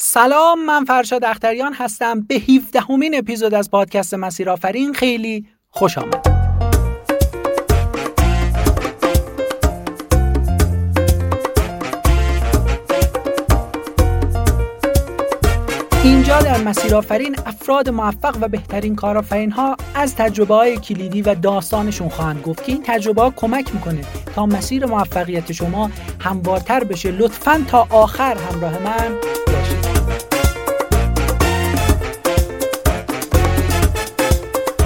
سلام 0.00 0.64
من 0.64 0.84
فرشاد 0.84 1.24
اختریان 1.24 1.72
هستم. 1.72 2.20
به 2.20 2.34
17 2.34 2.80
همین 2.80 3.18
اپیزود 3.18 3.54
از 3.54 3.70
پادکست 3.70 4.14
مسیر 4.14 4.50
آفرین 4.50 4.92
خیلی 4.92 5.46
خوش 5.70 5.98
آمد. 5.98 6.28
اینجا 16.04 16.38
در 16.38 16.58
مسیر 16.62 16.94
آفرین 16.94 17.36
افراد 17.46 17.88
موفق 17.88 18.36
و 18.40 18.48
بهترین 18.48 18.96
کارآفرین 18.96 19.50
ها 19.50 19.76
از 19.94 20.16
تجربه 20.16 20.54
های 20.54 20.76
کلیدی 20.76 21.22
و 21.22 21.34
داستانشون 21.34 22.08
خواهند 22.08 22.42
گفت 22.42 22.64
که 22.64 22.72
این 22.72 22.82
تجربه 22.84 23.22
ها 23.22 23.30
کمک 23.36 23.74
می‌کنه 23.74 24.00
تا 24.34 24.46
مسیر 24.46 24.86
موفقیت 24.86 25.52
شما 25.52 25.90
هموارتر 26.20 26.84
بشه. 26.84 27.10
لطفا 27.10 27.64
تا 27.68 27.86
آخر 27.90 28.36
همراه 28.36 28.82
من. 28.82 29.37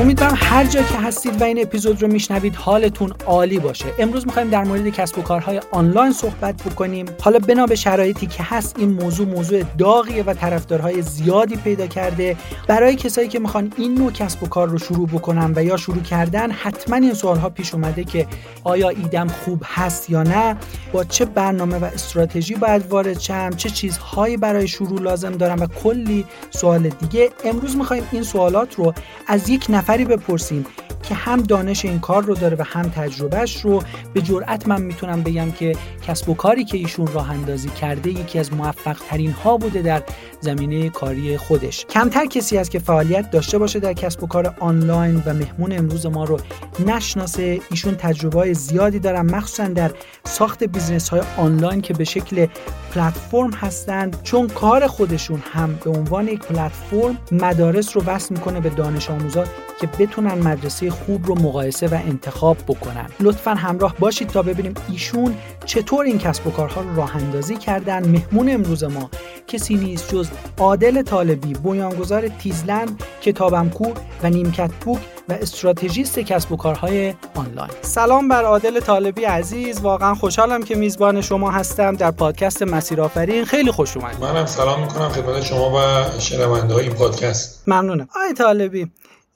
امیدوارم 0.03 0.35
هر 0.37 0.65
جا 0.65 0.83
که 0.83 0.99
هستید 0.99 1.41
و 1.41 1.45
این 1.45 1.63
اپیزود 1.63 2.03
رو 2.03 2.09
میشنوید 2.09 2.55
حالتون 2.55 3.13
عالی 3.27 3.59
باشه. 3.59 3.85
امروز 3.99 4.27
می‌خوایم 4.27 4.51
در 4.51 4.65
مورد 4.65 4.89
کسب 4.89 5.19
و 5.19 5.23
کارهای 5.23 5.61
آنلاین 5.71 6.13
صحبت 6.13 6.63
بکنیم. 6.63 7.07
حالا 7.21 7.39
بنا 7.39 7.67
به 7.67 7.75
شرایطی 7.75 8.27
که 8.27 8.43
هست 8.43 8.79
این 8.79 8.93
موضوع 8.93 9.27
موضوع 9.27 9.63
داغیه 9.79 10.23
و 10.23 10.35
طرفدارهای 10.35 11.03
زیادی 11.03 11.57
پیدا 11.57 11.87
کرده. 11.87 12.37
برای 12.69 12.97
کسایی 12.97 13.29
که 13.29 13.39
می‌خوان 13.39 13.73
این 13.77 13.95
نوع 13.95 14.13
کسب 14.13 14.43
و 14.43 14.47
کار 14.47 14.69
رو 14.69 14.79
شروع 14.79 15.09
بکنن 15.09 15.53
و 15.57 15.65
یا 15.65 15.77
شروع 15.77 16.03
کردن 16.03 16.51
حتما 16.51 16.97
این 16.97 17.15
سوالها 17.15 17.49
پیش 17.49 17.75
اومده 17.75 18.05
که 18.05 18.27
آیا 18.65 18.89
ایدم 18.89 19.29
خوب 19.29 19.63
هست 19.65 20.11
یا 20.11 20.23
نه؟ 20.23 20.57
با 20.93 21.05
چه 21.05 21.25
برنامه 21.25 21.79
و 21.79 21.85
استراتژی 21.85 22.55
باید 22.55 22.87
وارد 22.87 23.21
شم؟ 23.21 23.51
چه 23.51 23.71
چیزهایی 23.71 24.37
برای 24.37 24.69
شروع 24.69 25.01
لازم 25.01 25.33
دارم؟ 25.33 25.61
و 25.61 25.67
کلی 25.67 26.25
سوال 26.51 26.89
دیگه. 26.89 27.31
امروز 27.45 27.77
می‌خوایم 27.77 28.09
این 28.13 28.23
سوالات 28.23 28.75
رو 28.75 28.95
از 29.29 29.49
یک 29.49 29.67
نفری 29.93 30.05
بپرسیم 30.05 30.67
که 31.03 31.15
هم 31.15 31.43
دانش 31.43 31.85
این 31.85 32.01
کار 32.01 32.23
رو 32.23 32.35
داره 32.35 32.57
و 32.57 32.63
هم 32.63 32.83
تجربهش 32.83 33.61
رو. 33.61 33.83
به 34.15 34.23
جرأت 34.23 34.69
من 34.69 34.83
می‌تونم 34.83 35.23
بگم 35.23 35.51
که 35.51 35.77
کسب 36.07 36.29
و 36.29 36.35
کاری 36.35 36.65
که 36.65 36.79
ایشون 36.79 37.07
راه 37.07 37.31
اندازی 37.31 37.69
کرده 37.69 38.11
یکی 38.11 38.39
از 38.39 38.53
موفق 38.53 38.97
ترین 39.09 39.31
ها 39.31 39.57
بوده 39.57 39.83
در 39.83 40.03
زمینه 40.41 40.89
کاری 40.89 41.37
خودش. 41.37 41.87
کمتر 41.87 42.27
کسی 42.27 42.59
است 42.59 42.71
که 42.71 42.79
فعالیت 42.79 43.31
داشته 43.31 43.59
باشه 43.59 43.81
در 43.81 43.93
کسب 43.93 44.23
و 44.25 44.27
کار 44.27 44.55
آنلاین 44.61 45.23
و 45.27 45.35
مهمون 45.35 45.73
امروز 45.73 46.07
ما 46.07 46.25
رو 46.25 46.39
نشناسه. 46.87 47.61
ایشون 47.71 47.95
تجربه 47.95 48.53
زیادی 48.53 48.99
دارن 48.99 49.35
مخصوصا 49.35 49.69
در 49.69 49.91
ساخت 50.25 50.65
business 50.65 51.09
های 51.09 51.23
آنلاین 51.37 51.81
که 51.81 51.95
به 51.95 52.05
شکل 52.05 52.47
پلتفرم 52.95 53.51
هستند 53.51 54.23
چون 54.23 54.49
کار 54.49 54.87
خودشون 54.87 55.43
هم 55.53 55.79
به 55.85 55.91
عنوان 55.91 56.29
یک 56.29 56.39
پلتفرم 56.39 57.19
مدارس 57.33 57.97
رو 57.97 58.03
وصل 58.07 58.35
می‌کنه 58.35 58.61
به 58.61 58.69
دانش 58.69 59.11
آموزان 59.11 59.47
که 59.83 59.89
بتونن 59.99 60.35
مدرسه 60.35 60.91
خوب 60.91 61.27
رو 61.27 61.35
مقایسه 61.35 61.87
و 61.87 61.95
انتخاب 61.95 62.57
بکنن. 62.69 63.07
لطفا 63.21 63.51
همراه 63.51 63.95
باشید 63.99 64.29
تا 64.29 64.43
ببینیم 64.43 64.75
ایشون 64.89 65.35
چطور 65.65 66.05
این 66.05 66.19
کسب 66.19 66.47
و 66.47 66.51
کارها 66.51 66.81
رو 66.81 66.97
راه 66.97 67.17
اندازی 67.17 67.57
کردن. 67.57 68.09
مهمون 68.09 68.49
امروز 68.49 68.85
ما 68.85 69.11
کسی 69.47 69.75
نیست 69.75 70.15
جز 70.15 70.29
عادل 70.59 71.03
طالبی 71.03 71.53
بنیانگذار 71.53 72.29
تیزلند 72.29 73.03
کتابم 73.23 73.69
کو 73.69 73.93
و 74.23 74.31
نیمکت 74.31 74.71
بوک 74.85 74.99
و 75.29 75.33
استراتژیست 75.33 76.19
کسب 76.19 76.53
و 76.53 76.57
کارهای 76.57 77.15
آنلاین. 77.35 77.71
سلام 77.83 78.29
بر 78.29 78.45
عادل 78.45 78.81
طالبی 78.81 79.25
عزیز. 79.25 79.81
واقعا 79.81 80.15
خوشحالم 80.15 80.63
که 80.63 80.75
میزبان 80.75 81.21
شما 81.21 81.51
هستم 81.51 81.97
در 81.97 82.11
پادکست 82.11 82.63
مسیر 82.63 83.01
آفرین. 83.01 83.45
خیلی 83.45 83.71
خوش 83.71 83.97
اومدید. 83.97 84.21
منم 84.21 84.47
سلام 84.47 84.81
می‌کنم 84.81 85.09
خدمت 85.09 85.43
شما 85.43 85.73
و 85.77 86.05
شنونده 86.21 86.75
های 86.75 86.83
این 86.83 86.95
پادکست. 86.95 87.63
ممنونم. 87.67 88.09
آقای 88.17 88.35
طالبی 88.35 88.91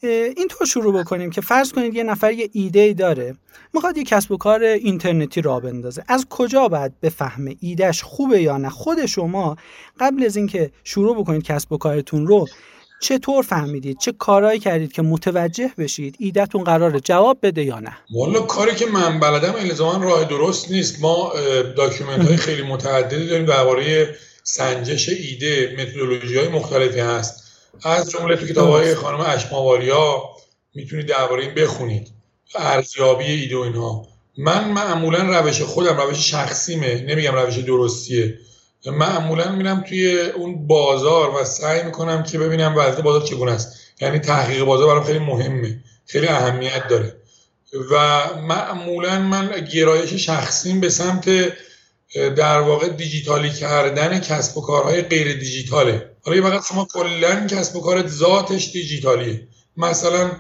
اینطور 0.09 0.67
شروع 0.67 1.01
بکنیم 1.01 1.31
که 1.31 1.41
فرض 1.41 1.73
کنید 1.73 1.95
یه 1.95 2.03
نفر 2.03 2.33
یه 2.33 2.49
ایده 2.53 2.81
ای 2.81 2.95
داره 2.95 3.35
می‌خواد 3.75 3.97
یه 3.97 4.05
کسب 4.05 4.33
و 4.33 4.37
کار 4.37 4.63
اینترنتی 4.63 5.41
را 5.41 5.61
بندازه. 5.61 6.05
از 6.09 6.27
کجا 6.31 6.69
باید 6.69 7.01
بفهمه 7.01 7.57
ایدهش 7.61 8.03
خوبه 8.03 8.43
یا 8.43 8.57
نه؟ 8.57 8.71
خود 8.71 9.07
شما 9.07 9.57
قبل 10.01 10.25
از 10.25 10.37
اینکه 10.37 10.71
شروع 10.85 11.17
بکنید 11.17 11.43
کسب 11.43 11.73
و 11.73 11.77
کارتون 11.77 12.27
رو 12.27 12.47
چطور 13.01 13.43
فهمیدید؟ 13.43 13.99
چه 13.99 14.13
کارهایی 14.13 14.59
کردید 14.59 14.93
که 14.93 15.03
متوجه 15.03 15.71
بشید 15.79 16.17
ایدهتون 16.19 16.65
قراره 16.65 17.01
جواب 17.01 17.39
بده 17.43 17.65
یا 17.65 17.81
نه؟ 17.81 17.97
والا 18.11 18.41
کاری 18.41 18.75
که 18.75 18.87
من 18.87 19.21
بلدم 19.21 19.55
الزاما 19.55 20.05
راه 20.05 20.25
درست 20.25 20.71
نیست. 20.71 21.01
ما 21.01 21.33
document 21.77 22.29
های 22.29 22.37
خیلی 22.37 22.63
متعددی 22.63 23.27
داریم 23.27 23.47
درباره 23.47 24.15
سنجش 24.43 25.09
ایده 25.09 25.77
متدولوژی 25.79 26.39
های 26.39 26.49
مختلفی 26.49 27.01
هست. 27.01 27.46
از 27.85 28.11
جمله 28.11 28.37
تو 28.37 28.47
کتاب 28.47 28.71
های 28.71 28.95
خانم 28.95 29.21
اش 29.21 29.55
ماوریا 29.55 30.23
می‌تونید 30.75 31.07
درباره 31.07 31.43
این 31.43 31.55
بخونید. 31.55 32.09
ارزیابی 32.55 33.25
ایده 33.25 33.57
و 33.57 33.61
اینها. 33.61 34.09
من 34.39 34.69
معمولا 34.69 35.39
روش 35.39 35.63
خودم 35.63 35.97
روش 35.97 36.31
شخصیمه. 36.31 37.03
نمیگم 37.03 37.35
روش 37.35 37.59
درستیه. 37.59 38.39
معمولا 38.87 39.53
میرم 39.53 39.85
توی 39.89 40.21
اون 40.21 40.67
بازار 40.67 41.31
و 41.31 41.45
سعی 41.45 41.83
می‌کنم 41.83 42.23
که 42.23 42.39
ببینم 42.39 42.75
وضع 42.77 43.03
بازار 43.03 43.23
چگونه 43.23 43.53
است. 43.53 43.81
یعنی 44.01 44.19
تحقیق 44.19 44.65
بازار 44.65 44.87
برام 44.87 45.05
خیلی 45.05 45.19
مهمه. 45.19 45.81
خیلی 46.07 46.29
اهمیت 46.29 46.89
داره. 46.89 47.17
و 47.91 48.25
معمولا 48.43 49.21
من 49.21 49.69
گرایش 49.75 50.15
شخصیم 50.15 50.81
به 50.81 50.89
سمت 50.89 51.29
در 52.37 52.61
واقع 52.61 52.89
دیجیتالی 52.89 53.51
کردن 53.51 54.21
کسب 54.21 54.59
و 54.59 54.61
کارهای 54.61 55.03
غیر 55.03 55.39
دیجیتاله. 55.39 56.16
حالا 56.27 56.51
فقط 56.51 56.67
شما 56.69 56.85
کلا 56.85 57.47
کسب 57.47 57.77
و 57.77 57.81
کارت 57.81 58.09
ذاتش 58.09 58.73
دیجیتالیه. 58.73 59.49
مثلا 59.77 60.31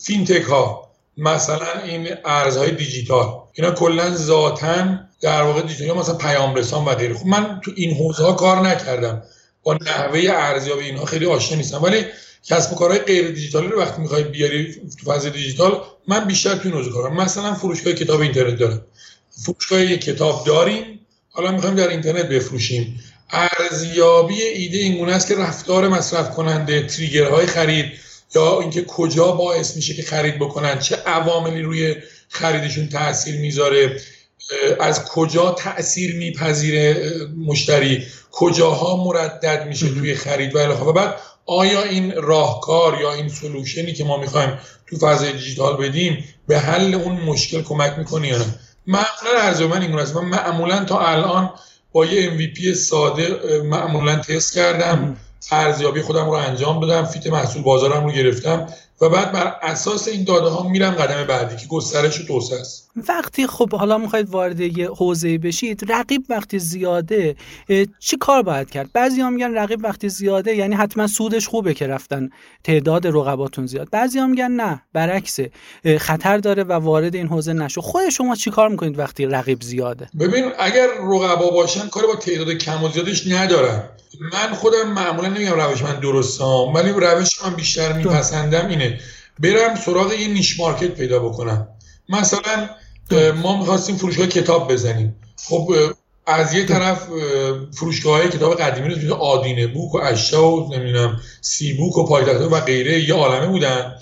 فینتک 0.00 0.42
ها 0.42 0.90
مثلا 1.16 1.82
این 1.84 2.08
ارزهای 2.24 2.70
دیجیتال. 2.70 3.26
اینا 3.52 3.70
کلا 3.70 4.14
ذاتا 4.14 4.98
در 5.20 5.42
واقع 5.42 5.62
دیجیتال 5.62 5.98
مثلا 5.98 6.14
پیام 6.14 6.54
رسان 6.54 6.84
و 6.84 6.94
غیره. 6.94 7.14
خب 7.14 7.26
من 7.26 7.60
تو 7.64 7.70
این 7.76 7.94
حوزه 7.96 8.24
ها 8.24 8.32
کار 8.32 8.60
نکردم. 8.60 9.22
با 9.62 9.74
نحوه 9.74 10.20
ارزیابی 10.30 10.84
اینها 10.84 11.04
خیلی 11.04 11.26
آشنا 11.26 11.56
نیستم. 11.56 11.82
ولی 11.82 12.04
کسب 12.44 12.72
و 12.72 12.76
کارهای 12.76 13.00
غیر 13.00 13.30
دیجیتالی 13.30 13.68
رو 13.68 13.80
وقتی 13.80 14.02
می‌خوای 14.02 14.24
بیاری 14.24 14.74
تو 14.74 15.04
فاز 15.04 15.26
دیجیتال 15.26 15.82
من 16.08 16.24
بیشتر 16.24 16.54
تو 16.54 16.68
این 16.68 16.72
حوزه 16.72 16.90
کارم. 16.90 17.16
مثلا 17.16 17.54
فروشگاه 17.54 17.92
کتاب 17.92 18.20
اینترنت 18.20 18.58
دارم. 18.58 18.82
فروشگاه 19.44 19.96
کتاب 19.96 20.46
داریم 20.46 21.00
حالا 21.30 21.52
می‌خوایم 21.52 21.76
در 21.76 21.88
اینترنت 21.88 22.28
بفروشیم. 22.28 23.00
ارزیابی 23.30 24.42
ایده 24.42 24.78
این 24.78 25.08
است 25.08 25.28
که 25.28 25.34
رفتار 25.34 25.88
مصرف 25.88 26.30
کننده 26.30 26.86
تریگرهای 26.86 27.46
خرید 27.46 27.92
یا 28.34 28.60
اینکه 28.60 28.84
کجا 28.84 29.32
باعث 29.32 29.76
میشه 29.76 29.94
که 29.94 30.02
خرید 30.02 30.38
بکنن 30.38 30.78
چه 30.78 30.96
عواملی 30.96 31.62
روی 31.62 31.96
خریدشون 32.28 32.88
تاثیر 32.88 33.40
می‌ذاره 33.40 34.00
از 34.80 35.04
کجا 35.04 35.50
تاثیر 35.50 36.16
میپذیره 36.16 37.10
مشتری 37.46 38.06
کجاها 38.30 39.04
مردد 39.04 39.66
میشه 39.68 39.88
توی 39.88 40.14
خرید 40.14 40.56
و 40.56 40.58
و 40.58 40.92
بعد 40.92 41.14
آیا 41.46 41.82
این 41.82 42.12
راهکار 42.16 43.00
یا 43.00 43.12
این 43.12 43.28
سلوشنی 43.28 43.92
که 43.92 44.04
ما 44.04 44.16
می‌خوایم 44.16 44.58
تو 44.86 44.98
فضای 44.98 45.32
دیجیتال 45.32 45.76
بدیم 45.76 46.24
به 46.46 46.58
حل 46.58 46.94
اون 46.94 47.12
مشکل 47.20 47.62
کمک 47.62 47.98
می‌کنه 47.98 48.28
یا 48.28 48.38
نه؟ 48.38 48.44
معمولا 48.86 49.40
ارزیابی 49.40 49.72
من 49.72 49.82
این 49.82 49.98
است. 49.98 50.16
من 50.16 50.24
معمولا 50.24 50.84
تا 50.84 51.00
الان 51.00 51.50
با 51.94 52.06
یه 52.06 52.38
MVP 52.38 52.72
ساده 52.72 53.28
معمولا 53.62 54.16
تست 54.16 54.54
کردم. 54.54 55.16
ارزیابی 55.52 56.02
خودم 56.02 56.24
رو 56.24 56.32
انجام 56.32 56.80
دادم. 56.80 57.04
فیت 57.04 57.26
محصول 57.26 57.62
بازارم 57.62 58.04
رو 58.04 58.12
گرفتم. 58.12 58.66
و 59.00 59.08
بعد 59.08 59.32
بر 59.32 59.56
اساس 59.62 60.08
این 60.08 60.24
داده 60.24 60.48
ها 60.48 60.68
میرم 60.68 60.90
قدم 60.90 61.24
بعدی 61.24 61.56
که 61.56 61.66
گسترش 61.66 62.20
و 62.20 62.26
توسعه 62.26 62.60
است. 62.60 62.90
وقتی 63.08 63.46
خب 63.46 63.72
حالا 63.72 63.98
می‌خواید 63.98 64.30
وارد 64.30 64.60
یه 64.60 64.88
حوزه 64.88 65.38
بشید 65.38 65.92
رقیب 65.92 66.24
وقتی 66.28 66.58
زیاده 66.58 67.36
چی 67.98 68.16
کار 68.16 68.42
باید 68.42 68.70
کرد؟ 68.70 68.90
بعضی 68.92 69.20
هم 69.20 69.32
میگن 69.32 69.54
رقیب 69.54 69.84
وقتی 69.84 70.08
زیاده 70.08 70.54
یعنی 70.54 70.74
حتما 70.74 71.06
سودش 71.06 71.48
خوبه 71.48 71.74
که 71.74 71.86
رفتن. 71.86 72.30
تعداد 72.64 73.06
رقباتون 73.06 73.66
زیاد. 73.66 73.88
بعضی 73.90 74.18
هم 74.18 74.30
میگن 74.30 74.50
نه 74.50 74.82
برعکسه. 74.92 75.50
خطر 75.98 76.38
داره 76.38 76.64
و 76.64 76.72
وارد 76.72 77.14
این 77.14 77.26
حوزه 77.26 77.52
نشو. 77.52 77.80
خود 77.80 78.08
شما 78.08 78.34
چی 78.36 78.50
کار 78.50 78.68
می‌کنید 78.68 78.98
وقتی 78.98 79.26
رقیب 79.26 79.62
زیاده؟ 79.62 80.08
ببین 80.20 80.44
اگر 80.58 80.86
رقبا 80.86 81.50
باشن 81.50 81.88
کاری 81.88 82.06
با 82.06 82.16
تعداد 82.16 82.52
کم 82.52 82.84
و 82.84 82.88
زیادش 82.88 83.26
ندارم 83.26 83.88
من 84.20 84.54
خودم 84.54 84.92
معمولا 84.92 85.28
نمیگم 85.28 85.60
روش 85.60 85.82
من 85.82 86.00
درستم 86.00 86.72
ولی 86.74 86.90
روش 86.90 87.42
من 87.44 87.54
بیشتر 87.54 87.92
میپسندم 87.92 88.68
اینه 88.68 88.83
برم 89.38 89.74
سراغ 89.74 90.12
یه 90.12 90.28
نیش 90.28 90.60
مارکت 90.60 90.90
پیدا 90.90 91.18
بکنم. 91.18 91.68
مثلا 92.08 92.68
ما 93.42 93.58
می‌خواستیم 93.58 93.96
فروشگاه 93.96 94.26
کتاب 94.26 94.72
بزنیم. 94.72 95.16
خب 95.48 95.74
از 96.26 96.54
یه 96.54 96.66
طرف 96.66 97.08
فروشگاه 97.76 98.18
های 98.18 98.28
کتاب 98.28 98.54
قدیمی 98.54 98.94
رو 98.94 99.14
آدینه 99.14 99.66
بوک 99.66 99.94
و 99.94 99.98
اشا 99.98 100.50
و 100.50 100.74
نمی‌دونم 100.74 101.20
سی 101.40 101.72
بوک 101.72 101.98
و 101.98 102.06
پایتخت 102.06 102.40
و 102.40 102.60
غیره 102.60 103.08
یه 103.08 103.14
عالمه 103.14 103.46
بودن. 103.46 103.94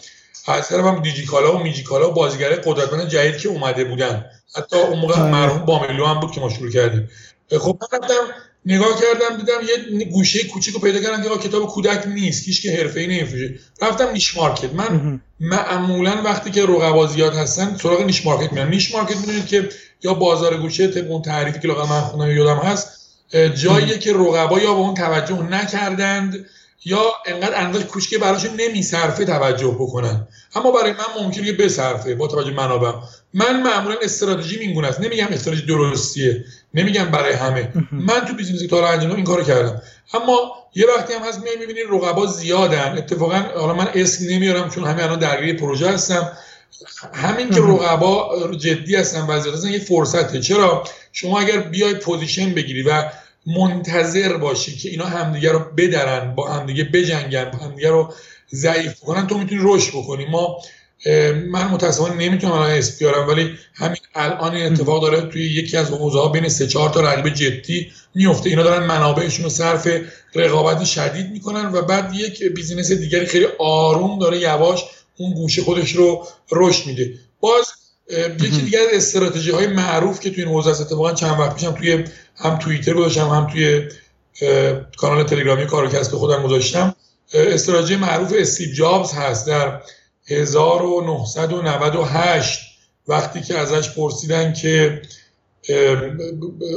از 0.46 0.69
طرف 0.69 0.84
هم 0.84 1.02
دیجیکالا 1.02 1.56
و 1.56 1.62
میجیکالا 1.62 2.11
و 2.11 2.14
بازیگر 2.14 2.49
قدرتمند 2.49 3.08
جدید 3.08 3.37
که 3.37 3.49
اومده 3.49 3.84
بودن. 3.84 4.25
حتی 4.56 4.76
اون 4.76 4.99
موقع 4.99 5.14
آره. 5.14 5.31
مرحوم 5.31 5.64
بامیلو 5.64 6.06
هم 6.06 6.20
بود 6.20 6.31
که 6.31 6.40
ما 6.40 6.49
شروع 6.49 6.70
کردیم. 6.70 7.11
خب 7.58 7.79
من 7.93 7.99
نگاه 8.67 9.00
کردم 9.00 9.37
دیدم 9.37 9.99
یه 9.99 10.05
گوشه 10.05 10.44
کوچیک 10.44 10.75
رو 10.75 10.81
پیدا 10.81 11.00
کردم 11.00 11.38
که 11.38 11.49
کتاب 11.49 11.67
کودک 11.67 12.06
نیست 12.06 12.47
هیچ 12.47 12.62
که 12.62 12.73
حرفه‌ای 12.73 13.06
نمیفروشه. 13.06 13.55
رفتم 13.82 14.11
نیش 14.11 14.37
مارکت. 14.37 14.75
من 14.75 15.20
معمولا 15.41 16.23
وقتی 16.25 16.50
که 16.50 16.62
رقبا 16.62 17.06
زیاد 17.06 17.35
هستن 17.35 17.76
سراغ 17.82 18.03
نیش 18.03 18.26
مارکت 18.26 18.53
میرم. 18.53 18.69
نیش 18.69 18.94
مارکت 18.94 19.17
می‌دونید 19.17 19.47
که 19.47 19.69
یا 20.03 20.14
بازار 20.14 20.56
گوشه 20.56 20.87
طبق 20.88 21.11
اون 21.11 21.23
تعریفی 21.23 21.59
که 21.59 21.69
من 21.69 22.00
خوندم 22.00 22.31
یادم 22.31 22.56
هست 22.56 22.88
جاییه 23.55 23.99
که 23.99 24.12
رقبا 24.12 24.61
یا 24.61 24.75
به 24.75 24.81
اون 24.81 24.94
توجه 24.94 25.43
نکردند. 25.43 26.47
یا 26.84 27.12
انقدر 27.26 27.61
اندازه 27.61 27.84
کوچیک 27.84 28.20
براش 28.20 28.44
نمیصرفه 28.44 29.25
توجه 29.25 29.76
بکنن. 29.81 30.29
اما 30.55 30.70
برای 30.70 30.93
من 30.93 31.23
ممکنه 31.23 31.46
که 31.46 31.52
بصرفه 31.52 32.14
با 32.14 32.26
توجه 32.26 32.50
منابع 32.50 32.93
من 33.34 33.62
معمولا 33.62 33.94
استراتژی 34.02 34.58
این 34.58 34.84
است. 34.84 35.00
نمیگم 35.00 35.26
استراتژی 35.31 35.67
درستیه. 35.67 36.44
نمیگم 36.75 37.05
برای 37.05 37.32
همه. 37.32 37.73
من 37.93 38.20
تو 38.20 38.34
business 38.35 38.67
تا 38.70 38.88
انجام 38.88 39.14
این 39.14 39.25
کارو 39.25 39.44
کردم. 39.44 39.82
اما 40.14 40.52
یه 40.75 40.87
وقتی 40.96 41.14
هم 41.14 41.23
هست 41.23 41.43
می‌بینید 41.61 41.87
رقبا 41.90 42.26
زیادن. 42.26 42.99
اتفاقا 42.99 43.44
حالا 43.56 43.75
من 43.75 43.88
اسم 43.94 44.25
نمیارم 44.29 44.70
چون 44.70 44.84
همه 44.84 45.02
الان 45.02 45.19
درگیر 45.19 45.56
پروژه 45.56 45.90
هستم. 45.90 46.32
همین 47.12 47.50
که 47.50 47.61
رقبا 47.61 48.31
جدی 48.56 48.96
هستن 48.96 49.26
و 49.29 49.40
زیاد 49.40 49.55
هستن 49.55 49.69
یه 49.69 49.79
فرصته. 49.79 50.40
چرا؟ 50.40 50.84
شما 51.12 51.40
اگر 51.40 51.58
بیای 51.61 51.94
position 51.94 52.55
بگیری 52.55 52.82
و 52.82 53.05
منتظر 53.47 54.37
باشی 54.37 54.77
که 54.77 54.89
اینا 54.89 55.05
همدیگه 55.05 55.53
رو 55.53 55.59
بدرن 55.77 56.35
با 56.35 56.53
همدیگه 56.53 56.85
بجنگن 56.85 57.44
با 57.44 57.59
همدیگه 57.59 57.91
رو 57.91 58.15
ضعیف 58.55 59.00
کنن 59.00 59.27
تو 59.27 59.39
می‌تونی 59.39 59.61
رشد 59.65 59.89
بکنی. 59.89 60.25
ما 60.25 60.59
من 61.50 61.69
متاسفانه 61.69 62.15
نمی‌تونم 62.15 62.53
الان 62.53 62.71
اسم 62.71 62.99
بیارم 62.99 63.29
ولی 63.29 63.59
همین 63.75 63.97
الان 64.15 64.55
این 64.55 64.73
اتفاق 64.73 65.03
داره 65.03 65.21
توی 65.21 65.43
یکی 65.43 65.77
از 65.77 65.91
ها 65.91 66.29
بین 66.29 66.49
سه 66.49 66.67
چهار 66.67 66.91
تا 66.91 67.00
رقیب 67.00 67.35
جدی 67.35 67.93
میفته 68.15 68.50
اینا 68.50 68.62
دارن 68.62 68.87
منابعشون 68.87 69.44
رو 69.44 69.50
صرف 69.50 69.89
رقابت 70.35 70.85
شدید 70.85 71.31
می‌کنن 71.31 71.73
و 71.73 71.83
بعد 71.83 72.15
یک 72.15 72.43
بیزینس 72.44 72.93
دیگری 72.93 73.27
خیلی 73.27 73.47
آروم 73.59 74.19
داره 74.19 74.39
یواش 74.39 74.85
اون 75.17 75.35
گوشه 75.35 75.62
خودش 75.62 75.93
رو 75.93 76.27
رشد 76.53 76.87
میده. 76.87 77.15
باز 77.41 77.67
یکی 78.12 78.62
دیگر 78.62 78.81
استراتژی 78.93 79.50
های 79.50 79.67
معروف 79.67 80.20
که 80.20 80.31
توی 80.31 80.44
این 80.44 80.53
حوزه 80.53 80.70
اتفاقا 80.70 81.12
چند 81.12 81.41
وقت 81.41 81.55
پیشم 81.55 81.73
توی 81.73 82.05
هم 82.37 82.56
توییتر 82.56 82.94
گذاشتم 82.94 83.29
هم 83.29 83.47
توی 83.47 83.88
کانال 84.97 85.25
تلگرامی 85.25 85.67
کارکست 85.67 86.11
خودم 86.11 86.43
گذاشتم. 86.43 86.94
استراتژی 87.35 87.97
معروف 87.97 88.32
استیو 88.37 88.75
جابز 88.75 89.12
هست. 89.12 89.47
در 89.47 89.81
1998 90.29 92.61
وقتی 93.09 93.41
که 93.41 93.59
ازش 93.59 93.91
پرسیدن 93.91 94.53
که 94.53 95.03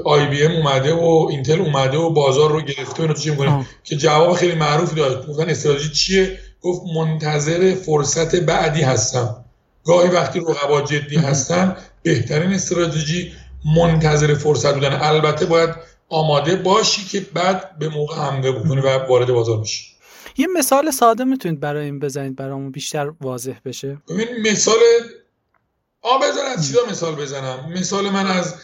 آی 0.05 0.25
بی 0.25 0.43
ام 0.43 0.51
اومده 0.51 0.93
و 0.93 1.27
اینتل 1.31 1.61
اومده 1.61 1.97
و 1.97 2.09
بازار 2.09 2.51
رو 2.51 2.61
گرفته 2.61 3.03
و 3.03 3.13
چی 3.13 3.29
می‌کنه؟ 3.29 3.65
که 3.83 3.95
جواب 3.95 4.33
خیلی 4.33 4.55
معروفی 4.55 4.95
داد. 4.95 5.27
گفتن 5.27 5.49
استراتژی 5.49 5.89
چیه؟ 5.89 6.39
گفت 6.61 6.81
منتظر 6.95 7.75
فرصت 7.75 8.35
بعدی 8.35 8.81
هستم. 8.81 9.44
گاهی 9.85 10.09
وقتی 10.09 10.39
رقبا 10.39 10.81
جدی 10.81 11.15
هستن 11.15 11.77
بهترین 12.03 12.53
استراتژی 12.53 13.33
منتظر 13.75 14.35
فرصت 14.35 14.73
بودن. 14.73 14.99
البته 15.01 15.45
باید 15.45 15.69
آماده 16.09 16.55
باشی 16.55 17.05
که 17.05 17.25
بعد 17.33 17.79
به 17.79 17.89
موقع 17.89 18.15
حمله 18.15 18.51
بکنی 18.51 18.81
و 18.81 19.07
وارد 19.07 19.27
بازار 19.27 19.61
بشی. 19.61 19.85
یه 20.37 20.47
مثال 20.57 20.91
ساده 20.91 21.23
می‌تونید 21.23 21.59
برای 21.59 21.85
این 21.85 21.99
بزنید 21.99 22.35
برامون 22.35 22.71
بیشتر 22.71 23.11
واضح 23.21 23.55
بشه؟ 23.65 23.97
ببین 24.09 24.51
مثال 24.51 24.77
آ 26.01 26.17
از 26.55 26.67
چیزا 26.67 26.79
مثال 26.91 27.15
بزنم. 27.15 27.73
مثال 27.73 28.09
من 28.09 28.27
از 28.27 28.55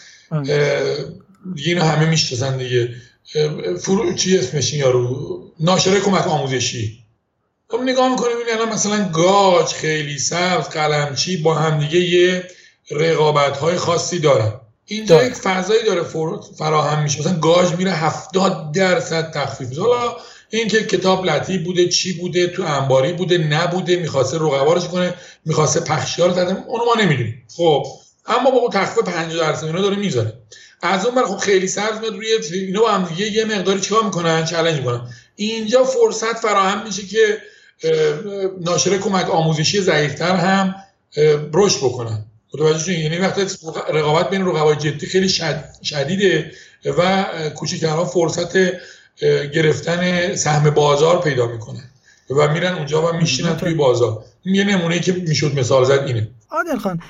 دیگه 1.56 1.69
اینو 1.69 1.81
همه 1.83 2.09
می‌شناسن 2.09 2.57
دیگه. 2.57 2.95
فرو 3.79 4.13
چی 4.13 4.38
اسمش 4.38 4.74
یارو؟ 4.74 5.51
ناشره 5.59 6.00
کمک 6.00 6.27
آموزشی. 6.27 7.00
خب 7.71 7.79
نگاه 7.81 8.12
می‌کنیم 8.12 8.38
این 8.38 8.56
الان 8.56 8.69
مثلا 8.73 9.09
گاج 9.09 9.65
خیلی 9.65 10.19
سبز 10.19 10.69
قلمچی 10.69 11.38
با 11.38 11.53
همدیگه 11.53 12.00
یه 12.00 12.47
رقابت 12.91 13.57
های 13.57 13.75
خاصی 13.75 14.19
دارن. 14.19 14.51
اینجا 14.85 15.23
یک 15.23 15.33
فضایی 15.33 15.83
داره 15.83 16.03
فراهم 16.57 17.03
میشه. 17.03 17.19
مثلا 17.19 17.39
گاج 17.39 17.73
میره 17.75 17.91
70 17.91 18.71
درصد 18.71 19.31
تخفیف. 19.31 19.77
حالا 19.77 20.15
این 20.50 20.68
که 20.68 20.83
کتاب 20.83 21.25
لطیف 21.25 21.63
بوده 21.63 21.88
چی 21.88 22.13
بوده 22.13 22.47
تو 22.47 22.63
انباری 22.63 23.13
بوده 23.13 23.38
نبوده 23.38 23.95
می‌خواسته 23.95 24.38
رقبارش 24.38 24.88
کنه 24.88 25.13
می‌خواسته 25.45 25.79
پخشیار 25.79 26.31
زده 26.31 26.63
اونو 26.67 26.85
ما 26.85 27.01
نمی‌دونیم. 27.01 27.44
خب 27.56 27.85
اما 28.25 28.51
با 28.51 28.69
تخفیف 28.74 29.03
50 29.03 29.38
درصد 29.38 29.65
اینا 29.65 29.81
داره 29.81 29.95
می‌ذاره. 29.95 30.33
از 30.81 31.06
اون 31.06 31.25
خب 31.25 31.38
خیلی 31.38 31.67
سرد 31.67 32.01
میاد 32.01 32.13
روی 32.13 32.27
اینا 32.53 32.81
با 32.81 32.91
هم 32.91 33.06
دیگه 33.06 33.31
یه 33.31 33.45
مقداری 33.45 33.81
چیکار 33.81 34.03
می‌کنن؟ 34.03 34.45
چالش 34.45 34.77
می‌کنن. 34.77 35.09
اینجا 35.35 35.83
فرصت 35.83 36.38
فراهم 36.38 36.83
میشه 36.83 37.06
که 37.06 37.38
ناشر 38.62 38.98
کمک 38.98 39.30
آموزشی 39.30 39.81
ضعیفتر 39.81 40.36
هم 40.36 40.75
رشد 41.54 41.78
بکنن. 41.78 42.25
متوجه 42.54 42.94
یعنی 42.94 43.18
وقتی 43.18 43.42
رقابت 43.94 44.30
بین 44.30 44.45
رقبای 44.45 44.75
جدی 44.75 45.07
خیلی 45.07 45.30
شدیده 45.83 46.51
و 46.86 47.25
کوچیکترها 47.56 48.06
فرصت 48.06 48.57
گرفتن 49.54 50.36
سهم 50.36 50.69
بازار 50.69 51.22
پیدا 51.22 51.48
می‌کنن 51.48 51.83
و 52.30 52.54
میرن 52.54 52.74
اونجا 52.74 53.07
و 53.07 53.13
میشینن 53.13 53.57
توی 53.57 53.74
بازار. 53.74 54.24
یه 54.45 54.63
نمونه 54.63 54.99
که 54.99 55.11
می‌شد 55.11 55.59
مثال 55.59 55.83
زد 55.83 56.03
اینه. 56.07 56.31
عادل 56.49 56.77
خان 56.77 57.01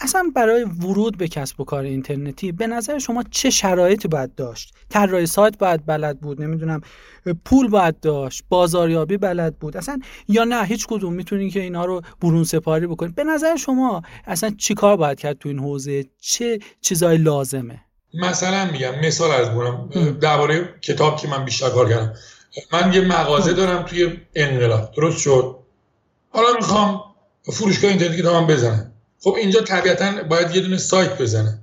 اصلا 0.00 0.32
برای 0.34 0.64
ورود 0.64 1.18
به 1.18 1.28
کسب 1.28 1.60
و 1.60 1.64
کار 1.64 1.84
اینترنتی 1.84 2.52
به 2.52 2.66
نظر 2.66 2.98
شما 2.98 3.24
چه 3.30 3.50
شرایطی 3.50 4.08
باید 4.08 4.34
داشت؟ 4.34 4.74
طراحی 4.88 5.26
سایت 5.26 5.58
باید 5.58 5.86
بلد 5.86 6.20
بود 6.20 6.42
نمی‌دونم 6.42 6.80
پول 7.44 7.68
باید 7.68 8.00
داشت 8.00 8.44
بازاریابی 8.48 9.16
بلد 9.16 9.58
بود 9.58 9.76
اصلا 9.76 10.00
یا 10.28 10.44
نه 10.44 10.64
هیچ 10.64 10.86
کدوم 10.86 11.12
می‌تونین 11.12 11.50
که 11.50 11.60
اینا 11.60 11.84
رو 11.84 12.02
برون 12.20 12.44
سپاری 12.44 12.86
بکنید 12.86 13.14
به 13.14 13.24
نظر 13.24 13.56
شما 13.56 14.02
اصلا 14.26 14.50
چیکار 14.58 14.96
باید 14.96 15.20
کرد 15.20 15.38
تو 15.38 15.48
این 15.48 15.58
حوزه؟ 15.58 16.04
چه 16.20 16.58
چیزای 16.80 17.18
لازمه؟ 17.18 17.80
مثلا 18.14 18.70
میگم 18.72 19.00
مثال 19.04 19.30
از 19.30 19.50
بونم 19.50 19.88
درباره 20.20 20.74
کتاب 20.82 21.16
که 21.16 21.28
من 21.28 21.44
بیشتر 21.44 21.68
کار 21.68 21.88
کردم. 21.88 22.12
من 22.72 22.92
یه 22.92 23.00
مغازه 23.00 23.52
دارم 23.52 23.82
توی 23.82 24.16
انقلاب 24.34 24.92
درست 24.96 25.18
شد؟ 25.18 25.61
حالا 26.32 26.52
می‌خوام 26.52 27.02
فروشگاه 27.52 27.90
اینترنتی 27.90 28.22
کتابم 28.22 28.46
بزنم. 28.46 28.92
خب 29.20 29.34
اینجا 29.38 29.60
طبیعتا 29.60 30.22
باید 30.22 30.56
یه 30.56 30.60
دونه 30.60 30.76
سایت 30.76 31.18
بزنم 31.18 31.58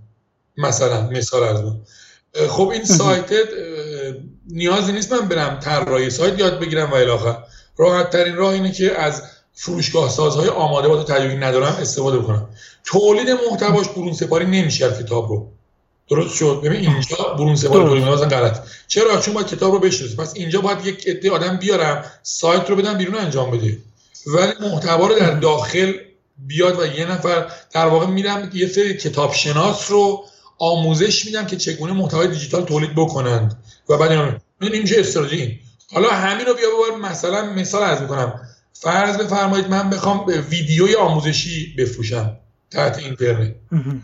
مثلا 0.58 1.10
مثال 1.10 1.44
از 1.44 1.62
بود 1.62 1.88
خب 2.50 2.68
این 2.68 2.86
سایت 2.86 3.30
نیازی 4.48 4.92
نیست 4.92 5.14
من 5.14 5.28
برم 5.28 5.60
طراحی 5.60 6.10
سایت 6.10 6.40
یاد 6.40 6.60
بگیرم 6.60 6.92
و 6.92 6.96
الاخر 6.96 7.38
راحت 7.78 8.10
ترین 8.10 8.36
راه 8.36 8.54
اینه 8.54 8.72
که 8.72 9.02
از 9.02 9.24
فروشگاه 9.54 10.10
سازهای 10.10 10.50
آماده 10.50 10.88
با 10.88 11.04
تجربه 11.04 11.36
ندارم 11.36 11.78
استفاده 11.82 12.18
کنم 12.18 12.48
تولید 12.84 13.30
محتواش 13.30 13.88
برون 13.88 14.14
سپاری 14.14 14.46
نمیشه 14.46 14.92
کتاب 14.92 15.30
رو. 15.30 15.52
درست 16.10 16.36
شد؟ 16.36 16.62
ببین 16.64 16.80
اینجا 16.80 17.34
برون 17.38 17.56
سپاری 17.56 17.86
تولید 17.86 18.04
مثلا 18.04 18.28
غلط. 18.28 18.60
چرا؟ 18.88 19.18
چون 19.18 19.34
باید 19.34 19.48
کتاب 19.48 19.74
رو 19.74 19.80
بشناسه 19.80 20.16
پس 20.16 20.36
اینجا 20.36 20.62
باید 20.62 20.86
یک 20.86 21.08
عده 21.08 21.32
آدم 21.32 21.58
بیارم 21.58 22.06
سایت 22.24 22.70
رو 22.70 22.76
بدم 22.76 22.98
بیرون 22.98 23.16
انجام 23.16 23.52
بده. 23.52 23.78
ولی 24.28 24.54
محتوا 24.62 25.08
رو 25.08 25.20
در 25.20 25.40
داخل 25.40 25.94
بیاد 26.38 26.80
و 26.80 26.86
یه 26.86 27.12
نفر 27.12 27.52
در 27.72 27.86
واقع 27.86 28.06
میرم 28.06 28.50
یه 28.54 28.68
سری 28.68 28.94
کتاب 28.94 29.34
شناس 29.34 29.92
رو 29.92 30.26
آموزش 30.58 31.26
میدم 31.26 31.46
که 31.46 31.58
چگونه 31.58 31.94
محتوای 31.94 32.28
دیجیتال 32.28 32.66
تولید 32.66 32.96
بکنند. 32.96 33.64
و 33.90 33.98
بعد 33.98 34.12
اینا 34.12 34.38
این 34.62 34.82
میشه 34.82 35.00
استراتژی. 35.00 35.60
حالا 35.94 36.10
همین 36.10 36.46
رو 36.46 36.54
بیا 36.54 36.68
ببر 36.70 37.10
مثلا 37.10 37.46
مثال 37.54 37.84
از 37.84 38.02
می‌کنم. 38.02 38.40
فرض 38.74 39.18
بفرمایید 39.18 39.68
من 39.68 39.90
بخوام 39.90 40.26
ویدیوی 40.50 40.96
آموزشی 40.96 41.76
بفروشم 41.78 42.38
تحت 42.72 42.98
اینترنت 42.98 43.56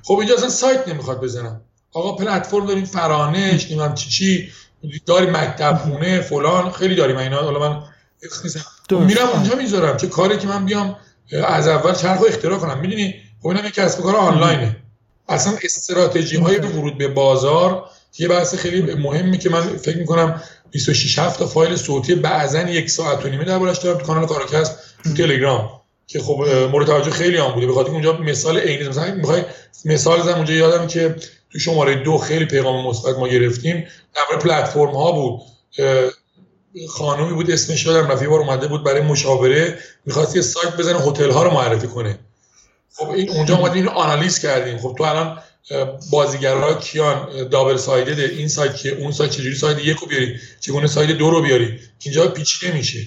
خب 0.03 0.13
اینجا 0.13 0.35
اصلا 0.35 0.49
سایت 0.49 0.87
نمی‌خواد 0.87 1.21
بزنم. 1.21 1.61
آقا 1.93 2.11
پلتفرم 2.15 2.65
داریم 2.65 2.85
فرانش 2.85 3.65
نمی‌دونم 3.65 3.93
چی 3.95 4.09
چی. 4.09 4.51
داری 5.05 5.25
مکتب 5.25 5.75
خونه 5.83 6.21
فلان. 6.21 6.71
خیلی 6.71 6.95
داریم. 6.95 7.17
اینا 7.17 7.41
حالا 7.41 7.59
من 7.59 7.83
میرم 8.91 9.27
اونجا 9.33 9.55
می‌ذارم 9.55 9.97
چه 9.97 10.07
کاری 10.07 10.37
که 10.37 10.47
من 10.47 10.65
بیام 10.65 10.95
از 11.47 11.67
اول 11.67 11.93
چرخ 11.93 12.21
اختراع 12.27 12.59
کنم. 12.59 12.79
می‌دونی؟ 12.79 13.15
خب 13.41 13.47
اینم 13.47 13.65
یک 13.65 13.73
کسب 13.73 14.01
کار 14.01 14.15
آنلاینه. 14.15 14.75
اصلا 15.29 15.53
استراتژی 15.63 16.37
های 16.37 16.57
ورود 16.57 16.97
به 16.97 17.07
بازار 17.07 17.89
یه 18.19 18.27
بحث 18.27 18.55
خیلی 18.55 18.93
مهمی 18.93 19.37
که 19.37 19.49
من 19.49 19.61
فکر 19.61 19.97
می‌کنم 19.97 20.41
26 20.71 21.19
7 21.19 21.39
تا 21.39 21.47
فایل 21.47 21.75
صوتی 21.75 22.15
بعضا 22.15 22.61
یک 22.61 22.89
ساعت 22.89 23.25
و 23.25 23.29
نیمه 23.29 23.43
دربارش 23.43 23.77
دارم 23.77 23.97
تو 23.97 24.05
کانال 24.05 24.25
کارکست 24.25 24.79
تو 25.03 25.13
تلگرام. 25.13 25.69
که 26.07 26.19
خب 26.19 26.45
مورد 26.71 26.87
توجه 26.87 27.11
خیلی 27.11 27.37
هم 27.37 27.51
بوده. 27.51 27.67
بخاطر 27.67 27.91
اونجا 27.91 28.17
مثال 28.17 28.57
عینی 28.57 28.89
مثلا 28.89 29.15
می‌خوای 29.15 29.43
مثال 29.85 30.21
زدم 30.21 30.35
اونجا 30.35 30.53
یادم 30.53 30.87
که 30.87 31.15
تو 31.51 31.59
شماره 31.59 31.95
دو 31.95 32.17
خیلی 32.17 32.45
پیغام 32.45 32.87
مثبت 32.87 33.17
ما 33.17 33.27
گرفتیم. 33.27 33.87
در 34.15 34.37
پلتفرم 34.37 34.95
ها 34.95 35.11
بود. 35.11 35.41
خانومی 36.89 37.33
بود 37.33 37.51
اسمش 37.51 37.85
یادم 37.85 38.11
رفت 38.11 38.23
بار 38.23 38.39
اومده 38.39 38.67
بود 38.67 38.83
برای 38.83 39.01
مشاوره 39.01 39.79
می‌خواست 40.05 40.35
یه 40.35 40.41
سایت 40.41 40.77
بزنه 40.77 40.99
هتل 40.99 41.31
ها 41.31 41.43
رو 41.43 41.51
معرفی 41.51 41.87
کنه. 41.87 42.19
خب 42.93 43.09
این 43.09 43.29
اونجا 43.29 43.57
اومدیم 43.57 43.75
اینو 43.75 43.89
آنالیز 43.89 44.39
کردیم. 44.39 44.77
خب 44.77 44.95
تو 44.97 45.03
الان 45.03 45.39
بازیگرها 46.11 46.73
کیان؟ 46.73 47.47
دابل 47.49 47.77
سایده 47.77 48.23
این 48.23 48.47
سایت 48.47 48.77
که 48.77 48.89
اون 48.89 49.11
سایت 49.11 49.31
چجوری 49.31 49.55
سایت 49.55 49.79
یک 49.79 49.97
رو 49.97 50.07
بیاری؟ 50.07 50.39
چگونه 50.59 50.87
سایت 50.87 51.09
دو 51.09 51.29
رو 51.29 51.41
بیاری؟ 51.41 51.79
اینجا 52.03 52.27
پیچیده 52.27 52.73
میشه. 52.73 52.99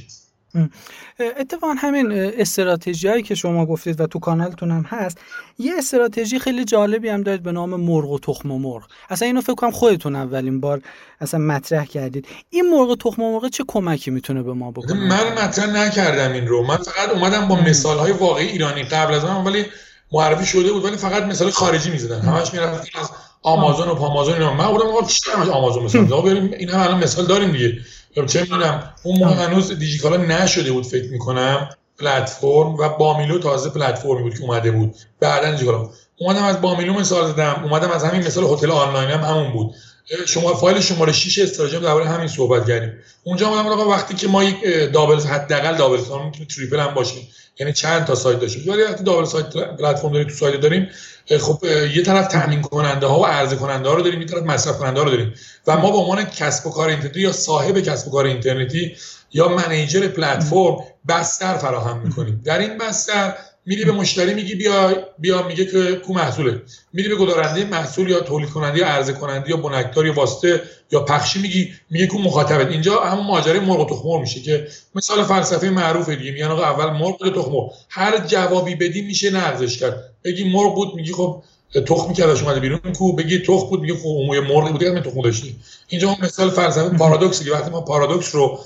اتفاقا 1.37 1.75
همین 1.79 2.13
استراتژی 2.13 3.09
هایی 3.09 3.23
که 3.23 3.35
شما 3.35 3.67
گفتید 3.67 4.01
و 4.01 4.07
تو 4.07 4.19
کانالتون 4.19 4.71
هم 4.71 4.85
هست 4.89 5.19
یه 5.59 5.73
استراتژی 5.79 6.39
خیلی 6.39 6.65
جالبی 6.65 7.09
هم 7.09 7.23
دارید 7.23 7.43
به 7.43 7.53
نام 7.53 7.81
مرغ 7.81 8.11
و 8.11 8.19
تخم 8.19 8.51
و 8.51 8.59
مرغ. 8.59 8.83
اصلا 9.11 9.27
اینو 9.27 9.41
فکر 9.41 9.55
کنم 9.55 9.71
خودتون 9.71 10.17
اولین 10.17 10.61
بار 10.61 10.81
اصلا 11.21 11.41
مطرح 11.41 11.85
کردید. 11.85 12.27
این 12.51 12.71
مرغ 12.71 12.91
و 12.91 12.97
تخم 12.97 13.23
و 13.23 13.33
مرغ 13.33 13.49
چه 13.51 13.65
کمکی 13.69 14.11
می‌تونه 14.11 14.43
به 14.43 14.53
ما 14.53 14.71
بکنه؟ 14.71 14.95
من 14.95 15.45
مطرح 15.45 15.67
نکردم 15.67 16.33
این 16.33 16.47
رو. 16.47 16.67
من 16.67 16.77
فقط 16.77 17.11
اومدم 17.15 17.49
با 17.49 17.57
مثال 17.57 17.99
های 17.99 18.13
واقعی 18.13 18.47
ایرانی 18.47 18.83
قبل 18.83 19.15
از 19.15 19.25
من 19.25 19.45
ولی 19.45 19.65
معرفی 20.13 20.47
شده 20.47 20.73
بود 20.73 20.85
ولی 20.85 20.97
فقط 20.97 21.23
مثال 21.23 21.51
خارجی 21.51 21.91
می‌زدن. 21.91 22.21
همش 22.21 22.55
می‌رفت 22.55 22.97
از 23.01 23.11
آمازون 23.43 23.89
و 23.89 23.95
پامازون 23.95 24.35
اینا. 24.35 24.55
من 24.55 24.67
بودم 24.67 24.87
آقا 24.87 25.07
چی 25.07 25.31
آمازون 25.53 25.85
مثلا؟ 25.85 26.21
بریم 26.21 26.51
این 26.59 26.69
هم 26.69 26.81
الان 26.81 27.05
مثال 27.05 27.27
داریم 27.27 27.53
دیگه. 27.53 27.79
چه 28.27 28.41
می‌دونم 28.41 28.93
اون 29.03 29.19
موقع 29.19 29.35
هنوز 29.35 29.79
دیجیکالا 29.79 30.17
نشده 30.17 30.73
بود 30.73 30.87
فکر 30.87 31.11
می‌کنم 31.11 31.69
پلتفرم 31.99 32.75
و 32.75 32.89
بامیلو 32.89 33.39
تازه 33.39 33.71
پلتفرمی 33.71 34.23
بود 34.23 34.35
که 34.35 34.43
اومده 34.43 34.71
بود. 34.71 34.95
بعدا 35.21 35.51
دیجیکالا 35.51 35.91
اومدم 36.19 36.45
از 36.45 36.61
بامیلو 36.61 36.93
مثال 36.93 37.33
زدم 37.33 37.61
اومدم 37.65 37.91
از 37.91 38.05
همین 38.05 38.27
مثال 38.27 38.45
هتل 38.45 38.71
آنلاین 38.71 39.11
هم 39.11 39.21
همون 39.21 39.53
بود. 39.53 39.75
شما 40.27 40.55
فایل 40.55 40.81
شماره 40.81 41.13
6 41.13 41.39
استراتژی 41.39 41.79
درباره 41.79 42.09
همین 42.09 42.29
صحبت 42.29 42.69
کردیم. 42.69 42.93
اونجا 43.25 43.49
اومدم 43.49 43.69
آقا 43.69 43.91
وقتی 43.91 44.15
که 44.15 44.29
ما 44.29 44.45
یک 44.45 44.65
دابل 44.93 45.21
حداقل 45.21 45.77
دابل 45.77 45.99
سایت 45.99 46.25
می‌تونه 46.25 46.47
تریپل 46.47 46.81
هم 46.81 46.95
باشه 46.95 47.17
یعنی 47.61 47.73
چند 47.73 48.05
تا 48.05 48.15
سایت 48.15 48.41
داشته 48.41 48.73
ولی 48.73 48.83
وقتی 48.83 49.05
دابل 49.05 49.25
سایت 49.25 49.47
پلتفرم 49.57 50.13
داریم 50.13 50.29
تو 50.29 50.35
سایت 50.35 50.61
داریم 50.61 50.89
خب 51.41 51.65
یه 51.95 52.03
طرف 52.03 52.29
تامین 52.29 52.63
کننده 52.63 53.07
ها 53.07 53.21
و 53.21 53.27
عرضه 53.27 53.57
کننده 53.57 53.89
ها 53.89 53.95
رو 53.95 54.03
داریم 54.03 54.21
یه 54.21 54.27
طرف 54.27 54.43
مصرف 54.43 54.79
کننده 54.79 55.01
ها 55.01 55.05
رو 55.05 55.11
داریم. 55.11 55.35
و 55.67 55.77
ما 55.77 55.91
به 55.91 55.99
عنوان 55.99 56.25
کسب 56.25 56.67
و 56.67 56.71
کار 56.71 56.89
اینترنتی 56.89 57.21
یا 57.21 57.33
صاحب 57.33 57.81
کسب 57.81 58.09
و 58.09 58.11
کار 58.11 58.27
اینترنتی 58.27 58.97
یا 59.33 59.49
منیجر 59.49 60.09
پلتفرم 60.09 60.77
بستر 61.09 61.57
فراهم 61.57 61.99
می‌کنیم. 61.99 62.43
در 62.45 62.59
این 62.59 62.79
بستر 62.79 63.35
میری 63.69 63.85
به 63.85 63.93
مشتری 63.93 64.35
میگی 64.35 64.55
بیا 64.55 64.95
بیا 65.19 65.49
میگه 65.49 65.65
که 65.65 65.93
کو 65.97 66.13
محصوله. 66.15 66.63
میری 66.93 67.09
به 67.09 67.17
گذارنده 67.17 67.65
محصول 67.65 68.11
یا 68.11 68.21
تولید 68.21 68.51
کننده 68.51 68.79
یا 68.79 68.87
عرضه 68.87 69.13
کننده 69.13 69.51
یا 69.51 69.57
بنکدار 69.57 70.07
یا 70.07 70.13
واسطه 70.13 70.63
یا 70.93 71.01
پخشی 71.01 71.39
میگی 71.39 71.73
میگه 71.91 72.07
کو 72.07 72.19
مخاطبت. 72.19 72.71
اینجا 72.71 73.01
همون 73.01 73.27
ماجرای 73.27 73.61
مرغ 73.61 73.81
و 73.81 73.85
تخم 73.85 74.21
میشه 74.21 74.41
که 74.41 74.69
مثال 74.95 75.25
فلسفه 75.25 75.71
معروفه 75.71 76.17
دیگه. 76.17 76.31
میگن 76.31 76.47
آقا 76.47 76.63
اول 76.63 76.99
مرغ 76.99 77.23
و 77.23 77.31
تخم 77.31 77.53
هر 77.89 78.27
جوابی 78.27 78.75
بدی 78.75 79.03
میشه 79.03 79.31
نقضش 79.31 79.79
کرد. 79.79 80.05
بگی 80.25 80.45
مرغ 80.45 80.75
بود 80.75 80.95
میگی 80.95 81.13
خب 81.13 81.43
که 82.17 82.25
ازش 82.25 82.43
اومده 82.43 82.61
بیرون. 82.61 82.81
کو 82.99 83.13
بگی 83.13 83.39
تخم 83.39 83.67
بود 83.67 83.81
میگه 83.81 83.95
خب 83.95 84.07
اون 84.07 84.41
مرغ 84.41 84.73
بود 84.73 84.85
من 84.85 85.03
تخم 85.03 85.23
داشتی. 85.23 85.57
اینجا 85.89 86.09
اون 86.09 86.17
مثال 86.23 86.51
فلسفه 86.51 86.89
پارادوکس 86.89 87.45
که 87.45 87.53
وقتی 87.53 87.71
ما 87.71 87.81
پارادوکس 87.81 88.35
رو 88.35 88.59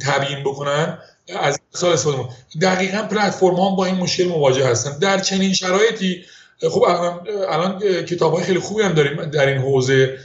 تبیین 0.00 0.40
بکنن 0.44 0.98
از 1.40 1.60
سال 1.70 1.92
استفاده 1.92 2.18
دقیقا 2.60 3.02
پلتفرم 3.02 3.54
ها 3.54 3.70
با 3.70 3.86
این 3.86 3.94
مشکل 3.94 4.24
مواجه 4.24 4.66
هستن. 4.66 4.98
در 4.98 5.18
چنین 5.18 5.52
شرایطی 5.52 6.24
خب 6.70 6.82
الان, 6.82 7.20
الان 7.48 7.78
کتاب 8.04 8.34
های 8.34 8.44
خیلی 8.44 8.58
خوبی 8.58 8.82
هم 8.82 8.92
داریم 8.92 9.24
در 9.24 9.46
این 9.46 9.58
حوزه. 9.58 10.18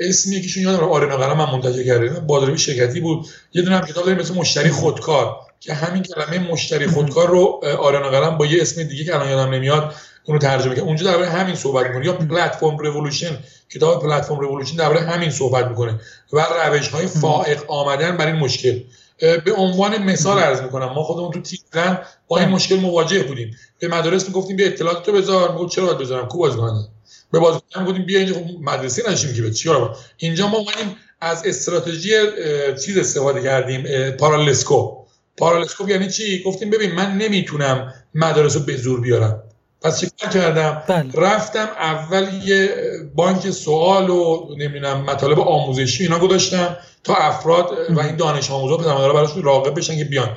اسم 0.00 0.32
یکیشون 0.32 0.62
یادم 0.62 0.84
آرنا 0.84 1.16
قلم 1.16 1.38
من 1.38 1.50
منتشر 1.50 1.84
کرده. 1.84 2.08
بازاریابی 2.08 2.60
شرکتی 2.60 3.00
بود. 3.00 3.26
یه 3.54 3.62
دونه 3.62 3.76
هم 3.76 3.86
کتاب 3.86 4.04
داریم 4.04 4.20
مثل 4.20 4.34
مشتری 4.34 4.70
خودکار 4.70 5.36
که 5.60 5.74
همین 5.74 6.02
کلمه 6.02 6.38
مشتری 6.38 6.86
خودکار 6.86 7.28
رو 7.28 7.60
آرنا 7.78 8.10
قلم 8.10 8.38
با 8.38 8.46
یه 8.46 8.62
اسم 8.62 8.82
دیگه 8.82 9.04
که 9.04 9.14
الان 9.14 9.30
یادم 9.30 9.54
نمیاد 9.54 9.94
اونو 10.24 10.40
ترجمه 10.40 10.74
کرد 10.74 10.84
اونجا 10.84 11.06
درباره 11.06 11.28
همین 11.28 11.54
صحبت 11.54 11.86
می‌کنه. 11.86 12.06
یا 12.06 12.12
پلتفرم 12.12 12.76
رولوشن 12.76 13.38
کتاب 13.74 14.02
پلتفرم 14.02 14.38
رولوشن 14.38 14.76
درباره 14.76 15.00
همین 15.00 15.30
صحبت 15.30 15.66
می‌کنه. 15.66 16.00
و 16.32 16.46
روش 16.66 16.88
های 16.88 17.06
فائق 17.06 17.70
آمدن 17.70 18.16
بر 18.16 18.26
این 18.26 18.36
مشکل. 18.36 18.80
به 19.44 19.52
عنوان 19.56 20.02
مثال 20.02 20.38
عرض 20.38 20.60
می‌کنم. 20.60 20.86
ما 20.86 21.02
خودمون 21.02 21.30
تو 21.30 21.40
تیزن 21.40 21.98
با 22.28 22.38
این 22.38 22.48
مشکل 22.48 22.76
مواجه 22.76 23.22
بودیم. 23.22 23.56
به 23.78 23.88
مدارس 23.88 24.28
می‌گفتیم 24.28 24.56
بیا 24.56 24.66
اطلاعات 24.66 25.06
تو 25.06 25.12
بذار. 25.12 25.52
می‌گفت 25.52 25.74
چرا 25.74 25.86
باید 25.86 25.98
بذارم؟ 25.98 26.28
کو 26.28 26.38
بازیکن 26.38 26.88
به 27.32 27.38
بازیکن 27.38 27.84
گفتیم 27.84 28.06
بیا 28.06 28.18
اینجا. 28.18 28.34
خب 28.34 28.44
مدرسه 28.60 29.10
نشیم 29.10 29.34
که 29.34 29.50
چیکار 29.50 29.96
اینجا 30.16 30.48
ما 30.48 30.56
اومدیم 30.56 30.96
از 31.20 31.42
استراتژی 31.46 32.10
چیز 32.84 32.98
استفاده 32.98 33.42
کردیم 33.42 34.10
پارالسکوپ. 34.10 35.04
پارالسکوپ 35.36 35.88
یعنی 35.88 36.10
چی؟ 36.10 36.42
گفتیم 36.42 36.70
ببین 36.70 36.92
من 36.92 37.18
نمی‌تونم 37.18 37.94
مدارس 38.14 38.56
رو 38.56 38.62
به 38.62 38.76
زور 38.76 39.00
بیارم. 39.00 39.42
پس 39.84 40.00
چیکار 40.00 40.30
کردم؟ 40.30 40.82
بله. 40.88 41.26
رفتم 41.26 41.68
اول 41.78 42.26
یه 42.44 42.68
بانک 43.14 43.50
سوال 43.50 44.10
و 44.10 44.48
نمی‌دونم 44.58 45.00
مطالب 45.00 45.40
آموزشی 45.40 46.02
اینا 46.02 46.18
گذاشتم 46.18 46.76
تا 47.04 47.14
افراد 47.14 47.70
و 47.90 48.00
این 48.00 48.16
دانش 48.16 48.50
آموزا 48.50 48.76
پدرمادرها 48.76 49.12
براشون 49.12 49.42
راغب 49.42 49.78
بشن 49.78 49.96
که 49.96 50.04
بیان. 50.04 50.28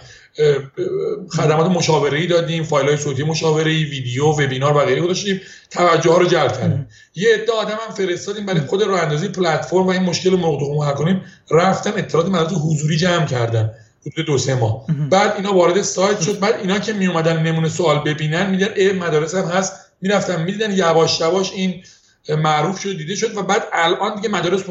خدمات 1.38 1.72
مشاوره 1.72 2.20
ای 2.20 2.28
دادیم 2.28 2.64
فایل 2.64 2.88
های 2.88 2.98
صوتی 2.98 3.24
مشاوره 3.24 3.72
ای 3.72 3.84
ویدیو 3.84 4.26
وبینار 4.26 4.78
و 4.78 4.80
غیره 4.80 5.02
گذاشتیم. 5.02 5.42
توجه 5.72 6.12
ها 6.12 6.18
رو 6.18 6.26
جلب 6.26 6.54
کردیم. 6.54 6.88
یه 7.16 7.34
عده 7.34 7.52
آدم 7.52 7.78
هم 7.88 7.94
فرستادیم 7.94 8.46
برای 8.46 8.60
خود 8.60 8.84
راه 8.84 9.02
اندازی 9.02 9.28
پلتفرم 9.28 9.88
و 9.88 9.90
این 9.90 10.04
مشکل 10.04 10.30
مرغ 10.30 10.84
حل 10.84 10.94
کنیم. 10.94 11.22
رفتن 11.52 11.94
اطلاعات 11.98 12.30
مدارس 12.30 12.52
حضوری 12.52 12.98
جمع 12.98 13.26
کردن 13.26 13.72
حدود 14.14 14.26
دو 14.26 14.38
سه 14.38 14.56
ماه. 14.56 14.86
بعد 15.10 15.34
اینا 15.36 15.54
وارد 15.54 15.82
سایت 15.82 16.22
شد. 16.22 16.40
بعد 16.40 16.56
اینا 16.62 16.80
که 16.80 16.94
می 16.94 17.08
اومدن 17.08 17.44
نمونه 17.44 17.70
سوال 17.70 18.00
ببینن 18.00 18.50
میدن 18.50 18.70
ای 18.76 18.92
مدارس 18.92 19.36
هم 19.36 19.46
هست. 19.46 19.74
می‌رفتن 20.02 20.44
می‌دیدن 20.44 20.72
یواش 20.72 21.20
یواش 21.22 21.52
این 21.52 21.84
معروف 22.30 22.80
شد 22.80 22.98
دیده 22.98 23.16
شد 23.16 23.38
و 23.38 23.44
بعد 23.44 23.64
الان 23.74 24.16
دیگه 24.16 24.30
مدارس 24.30 24.64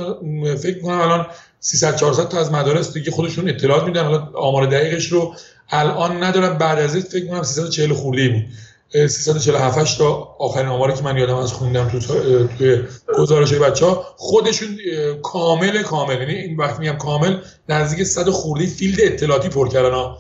فکر 0.62 0.80
کنم 0.80 1.00
الان 1.00 1.26
300 1.60 1.96
400 1.96 2.28
تا 2.28 2.40
از 2.40 2.52
مدارس 2.52 2.92
دیگه 2.92 3.10
خودشون 3.10 3.48
اطلاعات 3.48 3.84
میدن. 3.84 4.04
حالا 4.04 4.30
آمار 4.34 4.66
دقیقش 4.66 5.12
رو 5.12 5.34
الان 5.70 6.22
ندارم. 6.22 6.58
بعد 6.58 6.78
از 6.78 6.94
این 6.94 7.04
فکر 7.04 7.26
کنم 7.26 7.42
340 7.42 7.92
خورده 7.92 8.22
ای 8.22 8.28
بود. 8.28 8.44
347 9.08 9.98
تا 9.98 10.36
آخرین 10.38 10.66
آماری 10.66 10.94
که 10.94 11.02
من 11.02 11.16
یادم 11.16 11.36
از 11.36 11.52
خوندم 11.52 11.88
تو 11.88 11.98
توی 12.58 12.82
گزارش 13.18 13.52
بچه 13.52 13.86
ها 13.86 14.06
خودشون 14.16 14.78
کامل 15.22 15.82
کامل. 15.82 16.20
یعنی 16.20 16.34
این 16.34 16.56
وقتی 16.56 16.80
میگم 16.80 16.96
کامل 16.96 17.38
نزدیک 17.68 18.02
100 18.02 18.30
خورده 18.30 18.66
field 18.66 18.98
اطلاعاتی 19.00 19.48
پر 19.48 19.68
کردن. 19.68 19.90
ها 19.90 20.18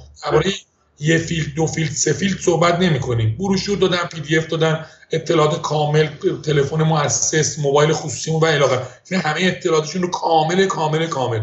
یه 1.00 1.18
field 1.18 1.54
دو 1.54 1.66
field 1.66 1.90
سه 1.90 2.12
field 2.12 2.38
صحبت 2.40 2.78
نمی 2.78 3.00
کنیم 3.00 3.36
بروشور 3.38 3.78
دادن 3.78 3.98
PDF 4.12 4.46
دادن 4.46 4.86
اطلاعات 5.10 5.62
کامل 5.62 6.08
تلفن 6.44 6.82
مؤسس 6.82 7.58
موبایل 7.58 7.92
خصوصی 7.92 8.30
و 8.30 8.44
الی 8.44 8.64
یعنی 9.10 9.24
همه 9.24 9.40
اطلاعاتشون 9.40 10.02
رو 10.02 10.10
کامل 10.10 10.66
کامل 10.66 11.06
کامل 11.06 11.40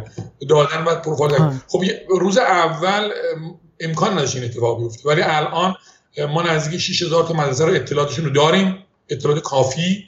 دادن 0.49 0.83
و 0.85 0.95
پروفایل 0.95 1.33
خب 1.67 1.83
روز 2.09 2.37
اول 2.37 3.09
امکان 3.79 4.13
نداشت 4.13 4.35
این 4.35 4.45
اتفاق 4.45 4.83
بیفته. 4.83 5.09
ولی 5.09 5.21
الان 5.21 5.75
ما 6.17 6.41
نزدیک 6.41 6.79
6000 6.79 7.23
تا 7.23 7.33
مدرسه 7.33 7.65
رو 7.65 7.73
اطلاعاتشون 7.73 8.25
رو 8.25 8.31
داریم 8.31 8.77
اطلاعات 9.09 9.39
کافی 9.39 10.05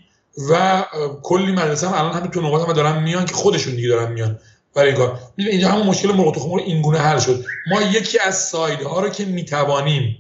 و 0.49 0.83
کلی 1.23 1.51
مدرسه 1.51 1.87
هم 1.87 1.93
الان 1.93 2.13
همین 2.13 2.31
تو 2.31 2.41
نقاط 2.41 2.67
هم 2.67 2.73
دارن 2.73 3.03
میان 3.03 3.25
که 3.25 3.33
خودشون 3.33 3.75
دیگه 3.75 3.87
دارن 3.87 4.11
میان. 4.11 4.39
برای 4.75 4.89
این 4.89 4.97
کار. 4.97 5.19
اینجا 5.37 5.69
همون 5.69 5.87
مشکل 5.87 6.11
مرغ 6.11 6.35
تخم 6.35 6.53
این 6.53 6.81
گونه 6.81 6.99
حل 6.99 7.19
شد. 7.19 7.45
ما 7.71 7.81
یکی 7.81 8.19
از 8.19 8.37
سایده 8.37 8.87
ها 8.87 8.99
رو 8.99 9.09
که 9.09 9.25
می‌توانیم 9.25 10.17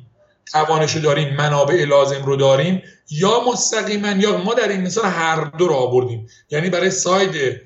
توانش 0.51 0.97
داریم 0.97 1.35
منابع 1.35 1.85
لازم 1.85 2.25
رو 2.25 2.35
داریم 2.35 2.81
یا 3.09 3.43
مستقیما 3.51 4.11
یا 4.11 4.37
ما 4.37 4.53
در 4.53 4.67
این 4.67 4.81
مثال 4.81 5.05
هر 5.05 5.43
دو 5.43 5.67
رو 5.67 5.73
آوردیم. 5.73 6.27
یعنی 6.49 6.69
برای 6.69 6.91
ساید 6.91 7.61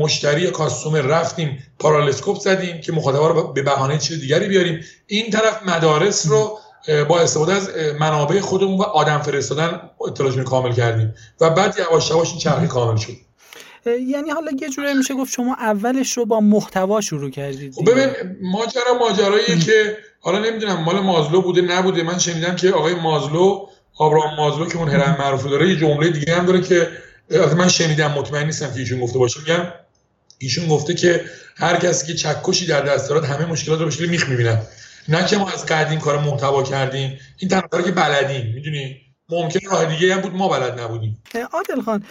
مشتری 0.00 0.42
یا 0.42 0.50
کاستومر 0.50 1.00
رفتیم 1.00 1.58
پارالسکوپ 1.78 2.38
زدیم 2.38 2.80
که 2.80 2.92
مخاطبا 2.92 3.28
رو 3.28 3.52
به 3.52 3.62
بهانه 3.62 3.98
چیز 3.98 4.20
دیگری 4.20 4.48
بیاریم. 4.48 4.84
این 5.06 5.30
طرف 5.30 5.62
مدارس 5.66 6.26
رو 6.26 6.58
با 7.08 7.20
استفاده 7.20 7.52
از 7.52 7.70
منابع 8.00 8.40
خودمون 8.40 8.78
و 8.78 8.82
آدم 8.82 9.22
فرستادن 9.22 9.80
اطلاعاتشون 10.08 10.44
کامل 10.44 10.72
کردیم. 10.72 11.14
و 11.40 11.50
بعد 11.50 11.76
یواش 11.78 12.10
یواش 12.10 12.30
این 12.30 12.38
چرخه 12.38 12.66
کامل 12.66 12.96
شد. 12.96 13.12
یعنی 13.86 14.30
حالا 14.30 14.52
یه 14.60 14.68
جوری 14.68 14.94
میشه 14.94 15.14
گفت 15.14 15.32
شما 15.32 15.56
اولش 15.60 16.12
رو 16.12 16.26
با 16.26 16.40
محتوا 16.40 17.00
شروع 17.00 17.30
کردید 17.30 17.74
خب 17.74 17.90
ببین 17.90 18.06
ماجرا 18.42 18.98
ماجراییه 19.00 19.58
که 19.58 19.96
حالا 20.20 20.38
نمی‌دونم 20.38 20.84
مال 20.84 21.00
مازلو 21.00 21.42
بوده 21.42 21.60
نبوده. 21.60 22.02
من 22.02 22.18
شنیدم 22.18 22.56
که 22.56 22.70
آقای 22.70 22.94
مازلو 22.94 23.66
آبراهام 23.98 24.36
مازلو 24.36 24.66
که 24.66 24.76
اون 24.76 24.88
هرم 24.88 25.16
معروف 25.18 25.46
داره 25.46 25.68
یه 25.68 25.76
جمله 25.76 26.10
دیگه 26.10 26.34
هم 26.34 26.46
داره 26.46 26.60
که 26.60 26.88
من 27.56 27.68
شنیدم 27.68 28.10
مطمئن 28.10 28.46
نیستم 28.46 28.72
که 28.72 28.80
ایشون 28.80 29.00
گفته 29.00 29.18
باشه. 29.18 29.40
میگم 29.40 29.68
ایشون 30.38 30.68
گفته 30.68 30.94
که 30.94 31.24
هر 31.56 31.76
کسی 31.76 32.06
که 32.06 32.14
چکشی 32.14 32.66
در 32.66 32.80
دست 32.80 33.08
دارد 33.08 33.24
همه 33.24 33.46
مشکلات 33.46 33.80
رو 33.80 33.90
به 34.00 34.06
میخ 34.06 34.28
می‌بینن 34.28 34.62
نه 35.08 35.26
که 35.26 35.36
ما 35.38 35.50
از 35.50 35.66
قدیم 35.66 35.98
کار 35.98 36.18
محتوا 36.18 36.62
کردیم 36.62 37.18
این 37.38 37.50
تنها 37.50 37.82
که 37.82 37.92
بلدیم 37.92 38.54
می‌دونی؟ 38.54 38.96
ممکن 39.28 39.70
راه 39.70 39.84
دیگه 39.84 40.14
هم 40.14 40.20
بود 40.20 40.34
ما 40.34 40.48
بلد 40.48 40.80
نبودیم. 40.80 41.22
عادل 41.52 41.82
خان 41.82 42.04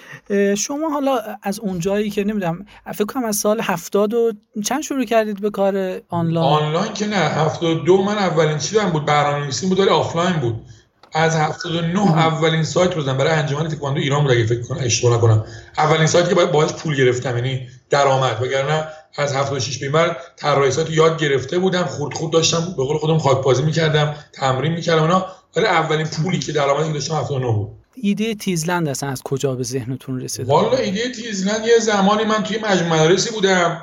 شما 0.55 0.89
حالا 0.89 1.19
از 1.43 1.60
اونجایی 1.60 2.10
که 2.10 2.24
نمی‌دونم 2.24 2.65
فکر 2.93 3.05
کنم 3.05 3.24
از 3.25 3.36
سال 3.36 3.62
هفتاد 3.62 4.13
و 4.13 4.31
چند 4.65 4.83
شروع 4.83 5.05
کردید 5.05 5.41
به 5.41 5.50
کار 5.50 6.01
آنلاین؟ 6.10 6.63
آنلاین 6.63 6.93
که 6.93 7.07
نه 7.07 7.15
هفتاد 7.15 7.83
دو 7.83 8.03
من 8.03 8.17
اولین 8.17 8.57
چیزم 8.57 8.89
بود 8.89 9.05
برنامه‌نویسی 9.05 9.67
بود 9.67 9.79
ولی 9.79 9.89
آفلاین 9.89 10.33
بود. 10.33 10.65
از 11.13 11.36
79 11.36 12.17
اولین 12.17 12.63
سایت 12.63 12.95
رو 12.98 13.03
برای 13.03 13.31
انجمن 13.31 13.67
تکواندو 13.67 14.00
ایران 14.01 14.21
بود 14.21 14.31
اگه 14.31 14.45
فکر 14.45 14.62
کنم 14.62 14.79
اشتباه 14.83 15.17
نکنم. 15.17 15.45
اولین 15.77 16.07
سایتی 16.07 16.29
که 16.29 16.45
باید 16.45 16.71
پول 16.71 16.95
گرفتم 16.95 17.38
یعنی 17.38 17.67
درآمد 17.89 18.41
وگرنه 18.41 18.88
از 19.15 19.36
76 19.36 19.77
به 19.77 19.89
بعد 19.89 20.18
طراحی 20.36 20.72
سایت 20.72 20.89
یاد 20.89 21.20
گرفته 21.20 21.60
بودم 21.60 21.84
خورد 21.84 22.13
خود 22.13 22.32
داشتم 22.32 22.74
به 22.77 22.84
قول 22.84 22.98
خودم 22.98 23.18
خاک 23.18 23.44
بازی 23.44 23.63
می‌کردم 23.63 24.15
تمرین 24.34 24.72
می‌کردم 24.72 25.01
اونا 25.01 25.25
ولی 25.56 25.65
اولین 25.65 26.06
پولی 26.06 26.39
که 26.39 26.51
درآمدی 26.51 26.94
داشتم 26.94 27.15
79 27.15 27.46
بود. 27.46 27.70
ایده 27.96 28.36
تیزلند 28.36 28.88
اصلا 28.88 29.10
از 29.10 29.22
کجا 29.24 29.56
به 29.56 29.63
ذهنتون 29.63 30.22
رسید 30.22 30.48
والا 30.48 30.77
ایده 30.77 31.12
تیزلند 31.12 31.65
یه 31.65 31.80
زمانی 31.80 32.24
من 32.24 32.44
توی 32.44 32.58
مجموعه 32.58 32.94
مدارسی 32.94 33.32
بودم 33.32 33.82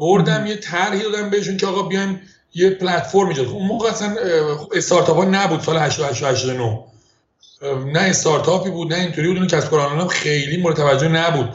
بردم 0.00 0.46
یه 0.46 0.56
طرحی 0.56 1.02
دادم 1.02 1.30
بهشون 1.30 1.56
که 1.56 1.66
آقا 1.66 1.82
بیایم 1.82 2.20
یه 2.54 2.70
پلتفرم 2.70 3.28
ایجاد 3.28 3.46
اون 3.46 3.66
موقع 3.66 3.90
اصلا 3.90 4.16
استارتاپ 4.74 5.16
ها 5.16 5.24
نبود 5.24 5.60
سال 5.60 5.76
88 5.76 6.22
89 6.22 6.84
نه. 7.92 8.00
استارتاپی 8.00 8.70
بود 8.70 8.92
نه 8.94 9.00
اینطوری 9.00 9.34
بود 9.34 9.48
کسب 9.48 9.70
کار 9.70 9.80
هم 9.80 10.06
خیلی 10.06 10.62
مورد 10.62 10.76
توجه 10.76 11.08
نبود. 11.08 11.48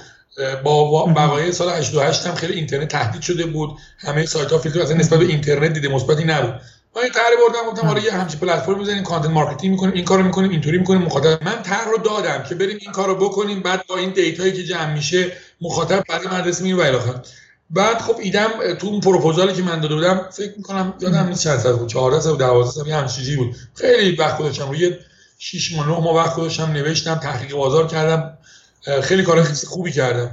با 0.64 1.06
بقایای 1.06 1.52
سال 1.52 1.70
88 1.70 2.28
هم 2.28 2.36
خیلی 2.36 2.54
اینترنت 2.54 2.88
تهدید 2.88 3.22
شده 3.22 3.46
بود. 3.46 3.78
همه 3.98 4.26
سایت 4.26 4.52
ها 4.52 4.58
فیلتر 4.58 4.82
اصلا 4.82 4.98
نسبت 4.98 5.20
به 5.20 5.26
اینترنت 5.26 5.74
دیده 5.74 5.88
مثبتی 5.88 6.24
نبود. 6.24 6.54
من 6.96 7.02
این 7.02 7.12
طرح 7.12 7.24
بردم 7.48 7.72
گفتم 7.72 7.88
آره 7.88 8.04
یه 8.04 8.12
همچین 8.12 8.40
پلتفرم 8.40 8.80
بزنیم 8.80 9.04
content 9.04 9.32
marketing 9.32 9.72
می‌کنیم 9.72 9.94
این 9.94 10.06
کارو 10.06 10.24
می‌کنیم 10.24 10.50
اینطوری 10.50 10.78
می‌کنیم 10.78 11.02
مخاطب. 11.02 11.44
من 11.44 11.64
طرح 11.64 11.88
رو 11.88 11.98
دادم 11.98 12.44
که 12.44 12.56
بریم 12.56 12.78
این 12.82 12.92
کارو 12.92 13.16
بکنیم 13.16 13.60
بعد 13.60 13.88
با 13.88 13.98
این 13.98 14.10
data 14.10 14.39
یی 14.39 14.54
که 14.54 14.64
جمع 14.64 14.94
میشه 14.94 15.32
مخاطب 15.62 16.04
بعد 16.10 16.28
مدرسه 16.28 16.64
میره 16.64 16.92
و 16.92 17.00
بعد 17.70 18.02
خب 18.02 18.16
ایدم 18.20 18.50
تو 18.80 18.88
اون 18.88 19.00
پروپوزالی 19.00 19.54
که 19.54 19.62
من 19.62 19.80
داده 19.80 19.96
بودم 19.96 20.28
فکر 20.32 20.54
می‌کنم 20.58 20.94
یادم 21.00 21.28
نیست 21.28 21.44
چند 21.44 21.60
سال 21.60 21.74
بود 21.74 21.90
14 21.90 22.20
سال 22.20 22.38
12 22.38 22.72
سال 22.72 22.88
یه 22.88 22.96
همچین 22.96 23.16
چیزی 23.16 23.36
بود. 23.36 23.56
خیلی 23.76 24.16
وقت 24.16 24.38
گذاشتم 24.38 24.70
روی 24.70 24.96
6 25.40 25.76
ماه 25.76 25.88
9 25.88 26.00
ماه 26.00 26.16
وقت 26.16 26.36
گذاشتم 26.36 26.72
نوشتم 26.72 27.16
تحقیق 27.16 27.56
بازار 27.56 27.88
کردم. 27.88 28.38
خیلی 29.04 29.24
کار 29.24 29.44
خوبی 29.44 29.92
کردم. 29.92 30.32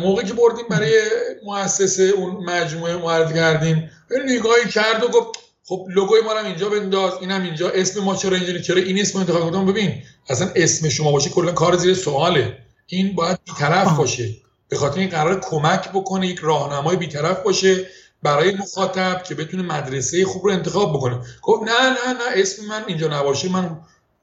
موقعی 0.00 0.26
که 0.26 0.34
بردیم 0.34 0.64
برای 0.70 1.02
مؤسسه 1.44 2.02
اون 2.02 2.44
مجموعه 2.44 2.96
معرفی 2.96 3.34
کردیم 3.34 3.90
نگاهی 4.26 4.68
کرد 4.70 5.04
و 5.04 5.08
گفت 5.08 5.38
خب 5.64 5.86
لوگوی 5.90 6.20
ما 6.20 6.34
هم 6.34 6.46
اینجا 6.46 6.68
بنداز 6.68 7.12
اینم 7.20 7.42
اینجا. 7.42 7.70
اسم 7.70 8.04
ما 8.04 8.16
چرا 8.16 8.36
اینجوری 8.36 8.62
چرا 8.62 8.76
این 8.76 9.00
اسم 9.00 9.18
انتخاب 9.18 9.44
کردم؟ 9.44 9.66
ببین 9.66 10.02
اصلا 10.28 10.50
اسم 10.54 10.88
شما 10.88 11.12
باشه 11.12 11.30
کلا 11.30 11.52
کار 11.52 11.76
زیر 11.76 11.94
سواله. 11.94 12.58
این 12.86 13.14
باید 13.14 13.38
طرف 13.58 13.96
باشه. 13.96 14.28
به 14.68 14.76
خاطر 14.76 15.00
این 15.00 15.08
قرار 15.08 15.40
کمک 15.40 15.88
بکنه 15.88 16.26
یک 16.26 16.38
راهنمای 16.38 16.96
بیطرف 16.96 17.42
باشه 17.42 17.86
برای 18.22 18.54
مخاطب 18.54 19.22
که 19.22 19.34
بتونه 19.34 19.62
مدرسه 19.62 20.24
خوب 20.24 20.44
رو 20.44 20.52
انتخاب 20.52 20.96
بکنه. 20.96 21.20
گفت 21.42 21.62
نه 21.62 21.88
نه 21.88 22.12
نه 22.12 22.24
اسم 22.34 22.66
من 22.66 22.84
اینجا 22.86 23.20
نباشه. 23.20 23.52
من 23.52 23.76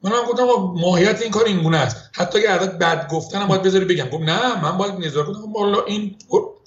منم 0.04 0.24
گفتم 0.30 0.44
ماهیت 0.82 1.22
این 1.22 1.32
کار 1.32 1.46
اینگونه 1.46 1.78
است. 1.78 2.10
حتی 2.14 2.40
اگه 2.40 2.50
عدد 2.50 2.78
بد 2.78 3.08
گفتنم 3.08 3.48
باید 3.48 3.62
بذاری 3.62 3.86
بگم. 3.86 4.10
گفت 4.10 4.24
نه 4.24 4.64
من 4.64 4.78
باید 4.78 4.94
نظر 4.94 5.24
کنم. 5.24 5.54
والا 5.54 5.84
این 5.84 6.16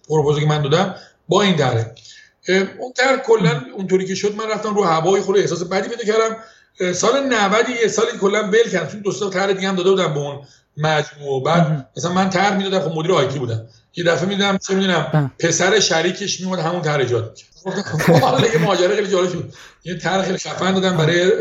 پروپوزی 0.08 0.40
که 0.40 0.46
من 0.46 0.62
دادم 0.62 0.94
با 1.28 1.42
این 1.42 1.56
دره 1.56 1.94
اون 2.78 2.92
در 2.96 3.22
کلا 3.26 3.62
اونطوری 3.74 4.06
که 4.06 4.14
شد 4.14 4.36
من 4.36 4.48
رفتم 4.48 4.74
رو 4.74 4.84
هوای 4.84 5.20
خود 5.20 5.38
احساس 5.38 5.62
بدی 5.62 5.88
پیدا 5.88 6.04
کردم. 6.04 6.36
سال 6.92 7.26
90 7.26 7.68
یه 7.82 7.88
سالی 7.88 8.18
کلا 8.20 8.42
ول 8.42 8.70
کردم. 8.72 8.86
چون 8.86 9.00
دو 9.00 9.12
تا 9.12 9.52
دیگه 9.52 9.68
هم 9.68 9.76
داده 9.76 9.90
بودم 9.90 10.14
به 10.14 10.20
اون 10.20 10.38
مجموعه. 10.76 11.44
بعد 11.44 11.88
مثلا 11.96 12.12
من 12.12 12.30
طرح 12.30 12.56
می‌دادم 12.56 12.88
خب 12.88 12.98
مدیر 12.98 13.12
آیتی 13.12 13.38
بودم. 13.38 13.66
یه 13.96 14.04
دفعه 14.04 14.28
میدم 14.28 14.58
چه 14.58 14.74
می‌دونم 14.74 15.30
پسر 15.38 15.80
شریکش 15.80 16.40
میومد 16.40 16.58
همون 16.58 16.82
طرح 16.82 17.00
ایجاد 17.00 17.42
می‌کرد. 17.64 18.20
حالا 18.20 18.46
یه 18.46 18.58
ماجرا 18.58 18.94
خیلی 18.94 19.10
جالب 19.10 19.32
شد 19.32 19.52
یه 19.84 19.98
طرح 19.98 20.22
خیلی 20.22 20.38
خفن 20.38 20.74
دادم 20.74 20.96
برای 20.96 21.32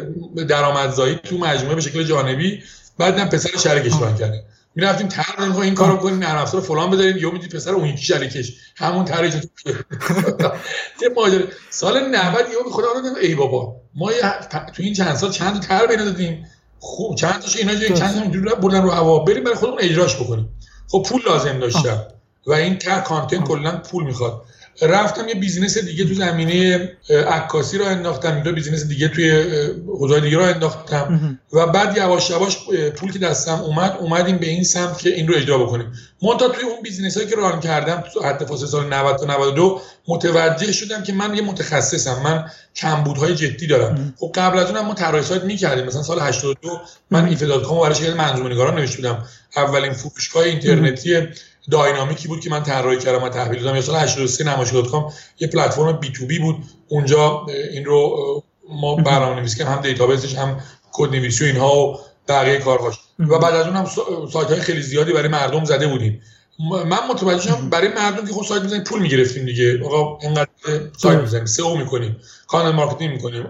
درآمدزایی 0.48 1.16
تو 1.16 1.38
مجموعه 1.38 1.76
به 1.76 1.82
شکل 1.82 2.04
جانبی. 2.04 2.64
بعدم 2.98 3.26
پسر 3.26 3.58
شریکش 3.58 4.02
ران 4.02 4.18
کرده. 4.18 4.44
می‌رفتیم 4.76 5.08
طرح 5.08 5.58
این 5.60 5.76
کارو 5.76 5.98
کنیم 5.98 6.20
نرم 6.20 6.38
افزار 6.38 6.62
فلان 6.62 6.92
بذاریم. 6.92 7.18
یا 7.18 7.32
میدی 7.32 7.48
پسر 7.48 7.72
اون 7.72 7.88
یکی 7.88 8.04
شریکش. 8.06 8.54
همون 8.76 9.06
طرح 9.06 9.22
ایجاد 9.22 9.44
یه 11.02 11.10
ماجرا. 11.16 11.44
سال 11.70 12.16
90 12.16 12.46
یهو 12.52 12.70
خدا 12.72 12.88
دادم 12.94 13.16
ای 13.22 13.36
بابا 13.36 13.76
ما 13.96 14.12
تو 14.52 14.84
این 14.84 14.94
چند 14.94 15.16
سال 15.16 15.32
چند 15.32 15.62
طرح 15.62 15.86
بین 15.86 16.06
دادیم. 16.06 16.48
خوب 16.80 17.16
چند 17.16 17.40
تاش 17.40 17.58
اینا 17.58 17.76
چند 17.96 18.34
تا 18.46 18.56
بردن 18.56 18.84
رو 18.84 18.92
هوا. 18.92 19.20
بریم 19.20 19.44
برای 19.44 19.56
خودمون 19.56 19.80
اجراش 19.82 20.16
بکنیم. 20.16 20.50
خب 20.88 21.06
پول 21.10 21.22
لازم 21.26 21.60
داشتم. 21.60 22.08
و 22.46 22.54
اینتر 22.54 23.00
کانتنت 23.00 23.44
کلا 23.44 23.72
پول 23.72 24.04
می‌خواد. 24.04 24.42
رفتم 24.82 25.28
یه 25.28 25.36
business 25.36 25.78
دیگه 25.78 26.06
تو 26.06 26.14
زمینه 26.14 26.92
عکاسی 27.10 27.78
رو 27.78 27.86
انداختم 27.86 28.40
دو 28.40 28.52
business 28.52 28.88
دیگه 28.88 29.08
توی 29.08 29.44
حوزه 29.88 30.20
دیگه 30.20 30.38
رو 30.38 30.44
انداختم. 30.44 31.40
و 31.54 31.68
بعد 31.68 31.98
یواش 31.98 32.30
یواش 32.30 32.58
پول 32.96 33.12
که 33.12 33.20
دستم 33.20 33.62
اومد 33.62 33.98
اومدیم 34.00 34.38
به 34.38 34.48
این 34.48 34.64
سمت 34.64 35.00
که 35.00 35.10
این 35.10 35.28
رو 35.28 35.36
اجرا 35.36 35.58
بکنیم. 35.58 35.92
تا 36.40 36.50
توی 36.50 36.64
اون 36.64 36.82
business 36.84 37.18
هایی 37.18 37.30
که 37.30 37.36
run 37.36 37.60
کردم 37.60 38.04
تو 38.14 38.24
حد 38.24 38.46
فاصله 38.46 38.68
سال 38.68 38.94
90 38.94 39.18
تا 39.18 39.26
92 39.26 39.82
متوجه 40.08 40.72
شدم 40.72 41.04
که 41.04 41.14
من 41.14 41.36
یه 41.36 41.42
متخصصم 41.42 42.22
من 42.24 42.52
کمبودهای 42.76 43.36
جدی 43.36 43.68
دارم. 43.68 44.14
خب 44.18 44.32
قبل 44.36 44.60
از 44.60 44.72
اون 44.72 44.80
ما 44.80 44.94
طراحی 44.94 45.24
سایت 45.24 45.44
می‌کردیم. 45.44 45.86
مثلا 45.86 46.04
سال 46.04 46.20
82 46.20 46.82
من 47.12 47.26
ایفداد 47.26 47.64
کام 47.64 47.80
برای 47.80 47.96
شرکت 47.96 48.16
منظومه‌نگاران 48.16 48.76
نوشته 48.76 48.98
بودم. 48.98 49.26
اولین 49.56 49.94
فروشگاه 49.94 50.44
اینترنتی 50.44 51.28
داینامیکی 51.72 52.28
بود 52.28 52.40
که 52.40 52.50
من 52.50 52.64
طراحی 52.64 52.98
کردم 52.98 53.24
و 53.24 53.30
تحویل 53.30 53.64
دادم. 53.64 53.76
یا 53.76 53.82
سال 53.82 53.96
83 53.96 54.44
نمایشگاه 54.44 55.14
یه 55.40 55.48
پلتفرم 55.48 55.92
B2B 55.92 56.40
بود. 56.40 56.56
اونجا 56.88 57.46
این 57.72 57.86
رو 57.86 58.44
ما 58.70 58.96
برنامه‌نویسی 58.96 59.58
کردیم 59.58 59.74
هم 59.74 59.82
دیتابیسش 59.82 60.36
هم 60.36 60.60
کد 60.92 61.10
نویسی 61.10 61.44
و 61.44 61.48
اینها 61.48 61.78
و 61.78 62.00
بقیه 62.28 62.58
کارهاش 62.58 62.96
و 63.20 63.40
بعد 63.40 63.56
از 63.56 63.66
اون 63.66 63.76
هم 63.76 63.86
سایت 64.34 64.48
های 64.48 64.60
خیلی 64.60 64.82
زیادی 64.82 65.14
برای 65.14 65.28
مردم 65.28 65.66
زده 65.66 65.88
بودیم. 65.88 66.22
من 66.86 67.00
متوجه 67.10 67.42
شدم 67.42 67.70
برای 67.70 67.88
مردم 67.88 68.28
که 68.28 68.34
خود 68.34 68.46
سایت 68.46 68.62
می‌زنیم 68.62 68.84
پول 68.84 69.02
می‌گرفتیم 69.02 69.46
دیگه. 69.46 69.84
آقا 69.86 70.20
اینقدر 70.22 70.50
سایت 70.98 71.20
می‌زنیم 71.20 71.46
سئو 71.46 71.78
می‌کنیم. 71.78 72.18
کانال 72.48 72.76
marketing 72.76 73.12
می‌کنیم. 73.12 73.48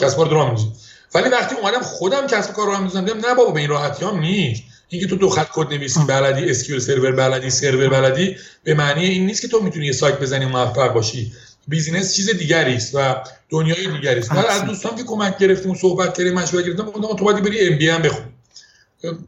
کسب 0.00 0.16
کار 0.16 0.26
دارم 0.26 0.74
ولی 1.14 1.28
وقتی 1.28 1.54
اومدم 1.54 1.82
خودم 1.82 2.26
کسب 2.26 2.52
کار 2.52 2.66
رو 2.66 2.82
می‌زنم 2.82 3.04
نه 3.04 3.34
بابا 3.34 3.50
به 3.50 3.60
این 3.60 3.68
راحتی 3.68 4.04
هم 4.04 4.18
نیست. 4.18 4.62
اینکه 4.88 5.06
تو 5.06 5.16
دو 5.16 5.28
خط 5.28 5.48
کد 5.52 5.72
نویسی 5.72 6.00
بلدی 6.08 6.50
SQL 6.50 6.78
Server 6.78 7.12
بلدی 7.12 7.50
سرور 7.50 7.88
بلدی 7.88 8.36
به 8.64 8.74
معنی 8.74 9.04
این 9.04 9.26
نیست 9.26 9.42
که 9.42 9.48
تو 9.48 9.60
می‌تونی 9.60 9.86
یه 9.86 9.92
سایت 9.92 10.20
بزنی 10.20 10.44
و 10.44 10.48
موفق 10.48 10.92
باشی. 10.92 11.32
business 11.68 12.14
چیز 12.14 12.30
دیگری 12.30 12.74
است 12.74 12.94
و 12.94 13.16
دنیای 13.50 13.86
دیگری 13.86 14.20
است. 14.20 14.32
بعد 14.32 14.46
از 14.46 14.64
دوستان 14.64 14.96
که 14.96 15.02
کمک 15.02 15.38
گرفتیم 15.38 15.70
و 15.70 15.74
صحبت 15.74 16.18
کردیم 16.18 16.34
مشورت 16.34 16.64
گرفتیم 16.64 16.84
گفتم 16.84 17.16
تو 17.16 17.24
باید 17.24 17.42
بری 17.42 17.68
MBA 17.68 17.88
هم 17.88 18.02
بخون. 18.02 18.24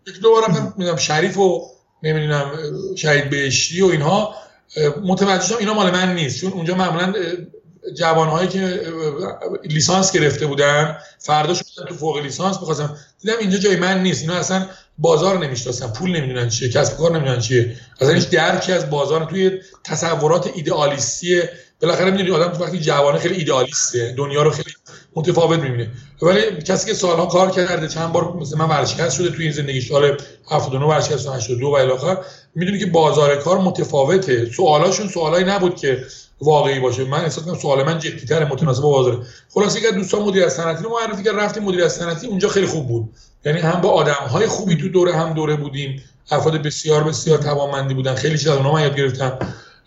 یک 0.06 0.20
دو 0.20 0.30
بارم 0.30 0.74
می‌دونم 0.76 0.96
شریف 0.96 1.38
و 1.38 1.70
نمی‌دونم 2.02 2.52
شهید 2.96 3.30
بهشتی 3.30 3.82
و 3.82 3.86
اینها 3.86 4.34
متوجه 5.02 5.46
شدم 5.46 5.56
اینا 5.58 5.74
مال 5.74 5.90
من 5.90 6.14
نیست 6.14 6.40
چون 6.40 6.52
اونجا 6.52 6.74
معمولا 6.74 7.12
جوانهایی 7.94 8.48
که 8.48 8.80
لیسانس 9.64 10.12
گرفته 10.12 10.46
بودن 10.46 10.96
فردا 11.18 11.54
شدن 11.54 11.86
تو 11.88 11.94
فوق 11.94 12.18
لیسانس 12.18 12.56
می‌خواستم 12.60 12.96
دیدم 13.20 13.34
اینجا 13.40 13.58
جای 13.58 13.76
من 13.76 14.02
نیست. 14.02 14.22
اینا 14.22 14.34
اصلا 14.34 14.66
بازار 14.98 15.38
نمی‌شناسن. 15.38 15.92
پول 15.92 16.16
نمی‌دونن 16.16 16.48
چیه 16.48 16.68
کسب 16.68 16.96
کار 16.96 17.12
نمی‌دونن 17.12 17.40
چیه. 17.40 17.76
اصلا 18.00 18.14
هیچ 18.14 18.28
درکی 18.28 18.72
از 18.72 18.90
بازار 18.90 19.24
توی 19.24 19.50
تصورات 19.84 20.50
ایدئالیستی. 20.54 21.42
بالاخره 21.82 22.10
می‌دونی 22.10 22.30
آدم 22.30 22.52
تو 22.52 22.64
وقتی 22.64 22.78
جوانه 22.78 23.18
خیلی 23.18 23.34
ایدئالیسته. 23.34 24.14
دنیا 24.16 24.42
رو 24.42 24.50
خیلی 24.50 24.70
متفاوت 25.16 25.60
می‌بینه. 25.60 25.90
ولی 26.22 26.62
کسی 26.62 26.86
که 26.86 26.94
سالها 26.94 27.26
کار 27.26 27.50
کرده 27.50 27.88
چند 27.88 28.12
بار 28.12 28.36
مثل 28.36 28.58
من 28.58 28.68
ورشکست 28.68 29.16
شده 29.16 29.30
توی 29.30 29.44
این 29.44 29.52
زندگی 29.52 29.80
سال 29.80 30.16
79 30.50 30.86
ورشکست 30.86 31.28
82 31.28 31.66
و 31.66 31.74
الی 31.74 31.90
آخر 31.90 32.18
می‌دونی 32.54 32.78
که 32.78 32.86
بازار 32.86 33.36
کار 33.36 33.58
متفاوته. 33.58 34.50
سوالاشون 34.50 35.08
سوالایی 35.08 35.44
نبود 35.44 35.76
که 35.76 36.04
واقعی 36.40 36.80
باشه. 36.80 37.04
من 37.04 37.20
احساس 37.20 37.44
کنم 37.44 37.58
سوال 37.58 37.82
من 37.82 37.98
جدی‌تر 37.98 38.44
متناسب 38.44 38.82
با 38.82 38.90
بازار 38.90 39.26
خلاص 39.54 39.76
یک 39.76 39.86
دوستان 39.86 40.22
مدیر 40.22 40.48
صنعتی 40.48 40.84
رو 40.84 40.90
معرفی 40.90 41.22
کرد 41.22 41.36
رفتیم 41.36 41.62
مدیر 41.62 41.88
صنعتی 41.88 42.26
اونجا 42.26 42.48
خیلی 42.48 42.66
خوب 42.66 42.88
بود. 42.88 43.08
یعنی 43.44 43.60
هم 43.60 43.80
با 43.80 43.88
آدم‌های 43.88 44.46
خوبی 44.46 44.76
تو 44.76 44.88
دوره 44.88 45.12
هم 45.12 45.32
دوره 45.32 45.56
بودیم. 45.56 46.02
افراد 46.30 46.62
بسیار 46.62 47.04
بسیار 47.04 47.38
توانمندی 47.38 47.94
بودن. 47.94 48.14
خیلی 48.14 48.38
چیزا 48.38 48.54
اونها 48.54 48.72
من 48.72 48.82
یاد 48.82 48.96
گرفتم. 48.96 49.38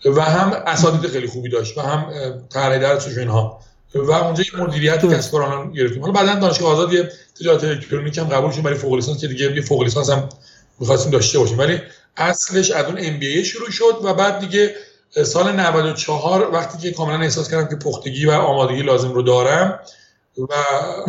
و 0.04 0.20
هم 0.20 0.62
اساتید 0.66 1.10
خیلی 1.10 1.26
خوبی 1.26 1.48
داشت 1.48 1.78
و 1.78 1.80
هم 1.80 2.06
طرح 2.50 2.78
درسش 2.78 3.18
اینها. 3.18 3.60
و 3.94 4.10
اونجا 4.12 4.44
یه 4.54 4.60
مدیریت 4.60 5.14
کسب 5.14 5.30
کاران 5.30 5.72
گرفتیم. 5.72 6.00
حالا 6.00 6.12
بعدن 6.12 6.38
دانشگاه 6.38 6.72
آزاد 6.72 6.92
یه 6.92 7.12
تجارت 7.40 7.64
الکترونیک 7.64 8.18
هم 8.18 8.24
قبول 8.28 8.50
شد 8.50 8.62
برای 8.62 8.78
فوق 8.78 8.94
لیسانس 8.94 9.20
که 9.20 9.28
دیگه 9.28 9.52
یه 9.54 9.60
فوق 9.60 9.82
لیسانس 9.82 10.10
هم 10.10 10.28
می‌خواستیم 10.80 11.12
داشته 11.12 11.38
باشیم. 11.38 11.58
ولی 11.58 11.78
اصلش 12.16 12.70
از 12.70 12.84
اون 12.84 12.96
ام 12.98 13.18
بی 13.18 13.44
شروع 13.44 13.70
شد 13.70 13.98
و 14.04 14.14
بعد 14.14 14.38
دیگه 14.38 14.74
سال 15.10 15.52
94 15.52 16.50
وقتی 16.52 16.78
که 16.78 16.92
کاملا 16.92 17.20
احساس 17.20 17.50
کردم 17.50 17.68
که 17.68 17.76
پختگی 17.76 18.26
و 18.26 18.30
آمادگی 18.30 18.82
لازم 18.82 19.12
رو 19.12 19.22
دارم 19.22 19.80
و 20.38 20.54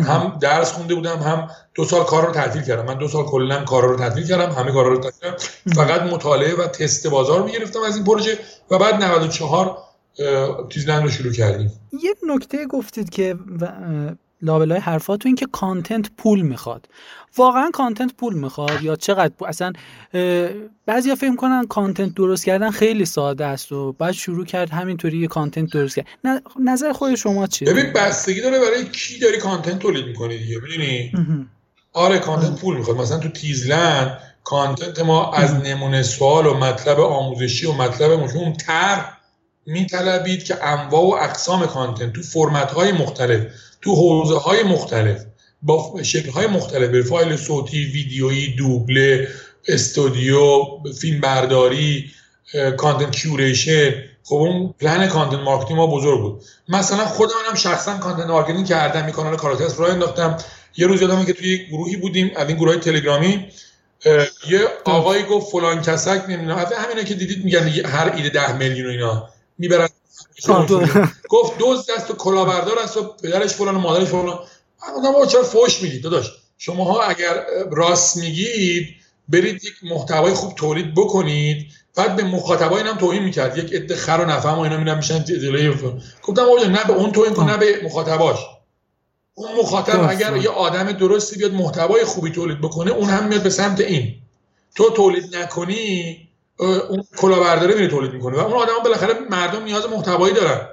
هم 0.02 0.38
درس 0.40 0.72
خونده 0.72 0.94
بودم 0.94 1.18
هم 1.18 1.50
دو 1.74 1.84
سال 1.84 2.04
کار 2.04 2.26
رو 2.26 2.32
تعطیل 2.32 2.62
کردم. 2.62 2.84
من 2.84 2.98
دو 2.98 3.08
سال 3.08 3.24
کلا 3.24 3.64
کار 3.64 3.86
رو 3.88 3.96
تعطیل 3.96 4.26
کردم 4.26 4.52
همه 4.52 4.72
کار 4.72 4.84
رو 4.84 4.98
تعطیل 4.98 5.20
کردم. 5.20 5.36
فقط 5.74 6.02
مطالعه 6.02 6.54
و 6.54 6.66
تست 6.66 7.06
بازار 7.06 7.42
می‌گرفتم 7.42 7.80
از 7.80 7.96
این 7.96 8.04
پروژه 8.04 8.38
و 8.70 8.78
بعد 8.78 9.02
94 9.02 9.78
تیزلند 10.70 11.02
رو 11.02 11.10
شروع 11.10 11.32
کردیم. 11.32 11.72
یه 12.02 12.14
نکته 12.28 12.66
گفتید 12.66 13.10
که 13.10 13.36
لابلای 14.42 14.78
حرفاتون 14.78 15.34
که 15.34 15.46
content 15.52 16.10
پول 16.18 16.40
می‌خواد. 16.40 16.88
واقعا 17.36 17.70
content 17.72 18.14
پول 18.14 18.34
می‌خواد 18.34 18.82
یا 18.82 18.96
چقدر 18.96 19.32
پول؟ 19.38 19.48
اصلا 19.48 19.72
بعضیا 20.86 21.14
فکر 21.14 21.36
کنن 21.36 21.66
content 21.66 22.14
درست 22.14 22.44
کردن 22.44 22.70
خیلی 22.70 23.04
ساده 23.04 23.44
است 23.44 23.72
و 23.72 23.92
بعد 23.92 24.12
شروع 24.12 24.44
کرد 24.44 24.70
همینطوری 24.70 25.18
یه 25.18 25.26
content 25.26 25.72
درست 25.72 25.96
کرد. 25.96 26.06
نظر 26.64 26.92
خود 26.92 27.14
شما 27.14 27.46
چیه؟ 27.46 27.72
ببین 27.72 27.92
بستگی 27.92 28.40
داره 28.40 28.58
برای 28.58 28.84
کی 28.84 29.18
داری 29.18 29.38
content 29.38 29.78
تولید 29.78 30.06
می‌کنی 30.06 30.38
دیگه 30.38 30.60
می‌دونی؟ 30.62 31.12
آره 31.92 32.18
content 32.18 32.60
پول 32.60 32.76
می‌خواد. 32.76 32.96
مثلا 32.96 33.18
تو 33.18 33.28
تیزلند 33.28 34.18
content 34.44 35.00
ما 35.00 35.32
از 35.32 35.54
نمونه 35.54 36.02
سوال 36.02 36.46
و 36.46 36.54
مطلب 36.54 37.00
آموزشی 37.00 37.66
و 37.66 37.72
مطلب 37.72 38.10
مفهوم 38.10 38.52
تر 38.52 39.04
میطلبید 39.66 40.44
که 40.44 40.64
انواع 40.64 41.02
و 41.02 41.24
اقسام 41.24 41.66
content 41.66 42.12
تو 42.12 42.22
فرمت 42.22 42.70
های 42.70 42.92
مختلف. 42.92 43.46
تو 43.82 43.94
حوزه 43.94 44.38
های 44.38 44.62
مختلف 44.62 45.24
با 45.62 46.02
شکل 46.02 46.30
های 46.30 46.46
مختلف 46.46 46.90
به 46.90 47.02
فایل 47.02 47.36
صوتی 47.36 47.84
ویدیویی 47.84 48.56
دوبله 48.56 49.28
استودیو 49.68 50.64
فیلم 51.00 51.20
برداری 51.20 52.10
content 52.76 53.16
curation 53.16 53.94
خب 54.24 54.34
اون 54.34 54.74
plan 54.80 55.08
content 55.08 55.40
marketing 55.40 55.78
ما 55.78 55.86
بزرگ 55.86 56.20
بود. 56.20 56.42
مثلا 56.68 57.04
خودم 57.04 57.34
هم 57.48 57.54
شخصا 57.54 57.98
content 57.98 58.26
marketing 58.26 58.66
کردم 58.66 59.04
می 59.04 59.12
کانال 59.12 59.36
کاراکترز 59.36 59.80
راه 59.80 59.90
انداختم. 59.90 60.36
یه 60.76 60.86
روز 60.86 61.02
یادمه 61.02 61.26
که 61.26 61.32
توی 61.32 61.48
یک 61.48 61.68
گروهی 61.68 61.96
بودیم 61.96 62.30
از 62.36 62.48
این 62.48 62.56
گروه 62.56 62.76
تلگرامی 62.76 63.46
یه 64.50 64.60
آقایی 64.84 65.22
گفت 65.22 65.50
فلان 65.52 65.82
کسک 65.82 66.22
نمی‌دونم 66.28 66.66
همینه 66.76 67.04
که 67.04 67.14
دیدید 67.14 67.44
میگن 67.44 67.68
هر 67.68 68.12
ایده 68.16 68.28
ده 68.28 68.56
میلیون 68.56 68.86
و 68.86 68.90
اینا. 68.90 69.28
می‌برن 69.58 69.88
گفت 71.28 71.58
دوز 71.58 71.90
دست 71.90 72.10
و 72.10 72.14
کلاهبردار 72.14 72.78
است 72.78 72.96
و 72.96 73.02
پدرش 73.22 73.54
فلان 73.54 73.74
و 73.74 73.78
مادرش 73.78 74.08
فلان. 74.08 74.38
آدم 74.98 75.26
چرا 75.26 75.42
فوش 75.42 75.82
میگید 75.82 76.02
داداش؟ 76.02 76.32
شماها 76.58 77.02
اگر 77.02 77.44
راست 77.70 78.16
میگید 78.16 78.88
برید 79.28 79.64
یک 79.64 79.74
محتوای 79.82 80.34
خوب 80.34 80.54
تولید 80.54 80.94
بکنید 80.94 81.66
بعد 81.94 82.16
به 82.16 82.24
مخاطبای 82.24 82.82
هم 82.82 82.96
توهین 82.96 83.22
می‌کرد. 83.22 83.58
یک 83.58 83.72
عده 83.72 83.96
خر 83.96 84.20
و 84.20 84.30
نفهم 84.30 84.58
و 84.58 84.60
اینا 84.60 84.76
میرن 84.76 84.96
میشن 84.96 85.24
جلوی 85.24 85.74
گفتم 86.22 86.42
آقا 86.42 86.64
نه 86.64 86.84
به 86.84 86.92
اون 86.92 87.12
توهین 87.12 87.34
کن 87.34 87.50
نه 87.50 87.56
به 87.56 87.80
مخاطباش. 87.84 88.38
اون 89.34 89.58
مخاطب 89.58 90.10
اگر 90.10 90.36
یه 90.36 90.48
آدم 90.48 90.92
درستی 90.92 91.36
بیاد 91.36 91.52
محتوای 91.52 92.04
خوبی 92.04 92.30
تولید 92.30 92.60
بکنه 92.60 92.90
اون 92.90 93.08
هم 93.08 93.26
میاد 93.26 93.42
به 93.42 93.50
سمت 93.50 93.80
این. 93.80 94.14
تو 94.74 94.90
تولید 94.90 95.36
نکنی 95.36 96.28
اون 96.64 97.04
کلاهبرداری 97.16 97.74
میره 97.74 97.88
تولید 97.88 98.12
می‌کنه. 98.12 98.36
و 98.36 98.40
اون 98.40 98.52
آدم 98.52 98.72
بالاخره 98.84 99.14
مردم 99.30 99.64
نیاز 99.64 99.86
محتوایی 99.86 100.34
دارن. 100.34 100.68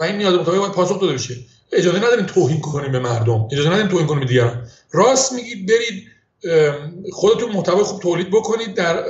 و 0.00 0.04
این 0.04 0.16
نیاز 0.16 0.34
محتوایی 0.34 0.60
باید 0.60 0.72
پاسخ 0.72 1.00
داده 1.00 1.12
بشه. 1.12 1.36
اجازه 1.72 1.98
نداریم 1.98 2.26
توهین 2.26 2.60
کنیم 2.60 2.92
به 2.92 2.98
مردم. 2.98 3.48
اجازه 3.52 3.68
نداریم 3.68 3.88
توهین 3.88 4.06
کنیم 4.06 4.20
به 4.20 4.26
دیگران. 4.26 4.68
راست 4.92 5.32
میگید 5.32 5.68
برید 5.68 6.10
خودتون 7.12 7.52
محتوای 7.52 7.84
خوب 7.84 8.00
تولید 8.00 8.30
بکنید 8.30 8.74
در, 8.74 9.04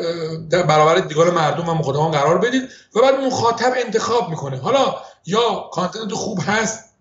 در 0.50 0.62
برابر 0.62 1.00
دیگان 1.00 1.30
مردم 1.30 1.68
و 1.68 1.74
مخاطبان 1.74 2.10
قرار 2.10 2.38
بدید 2.38 2.62
و 2.94 3.00
بعد 3.00 3.14
مخاطب 3.14 3.72
انتخاب 3.86 4.30
می‌کنه. 4.30 4.58
حالا 4.58 4.94
یا 5.26 5.70
content 5.72 6.12
خوب 6.12 6.38
هست 6.46 6.94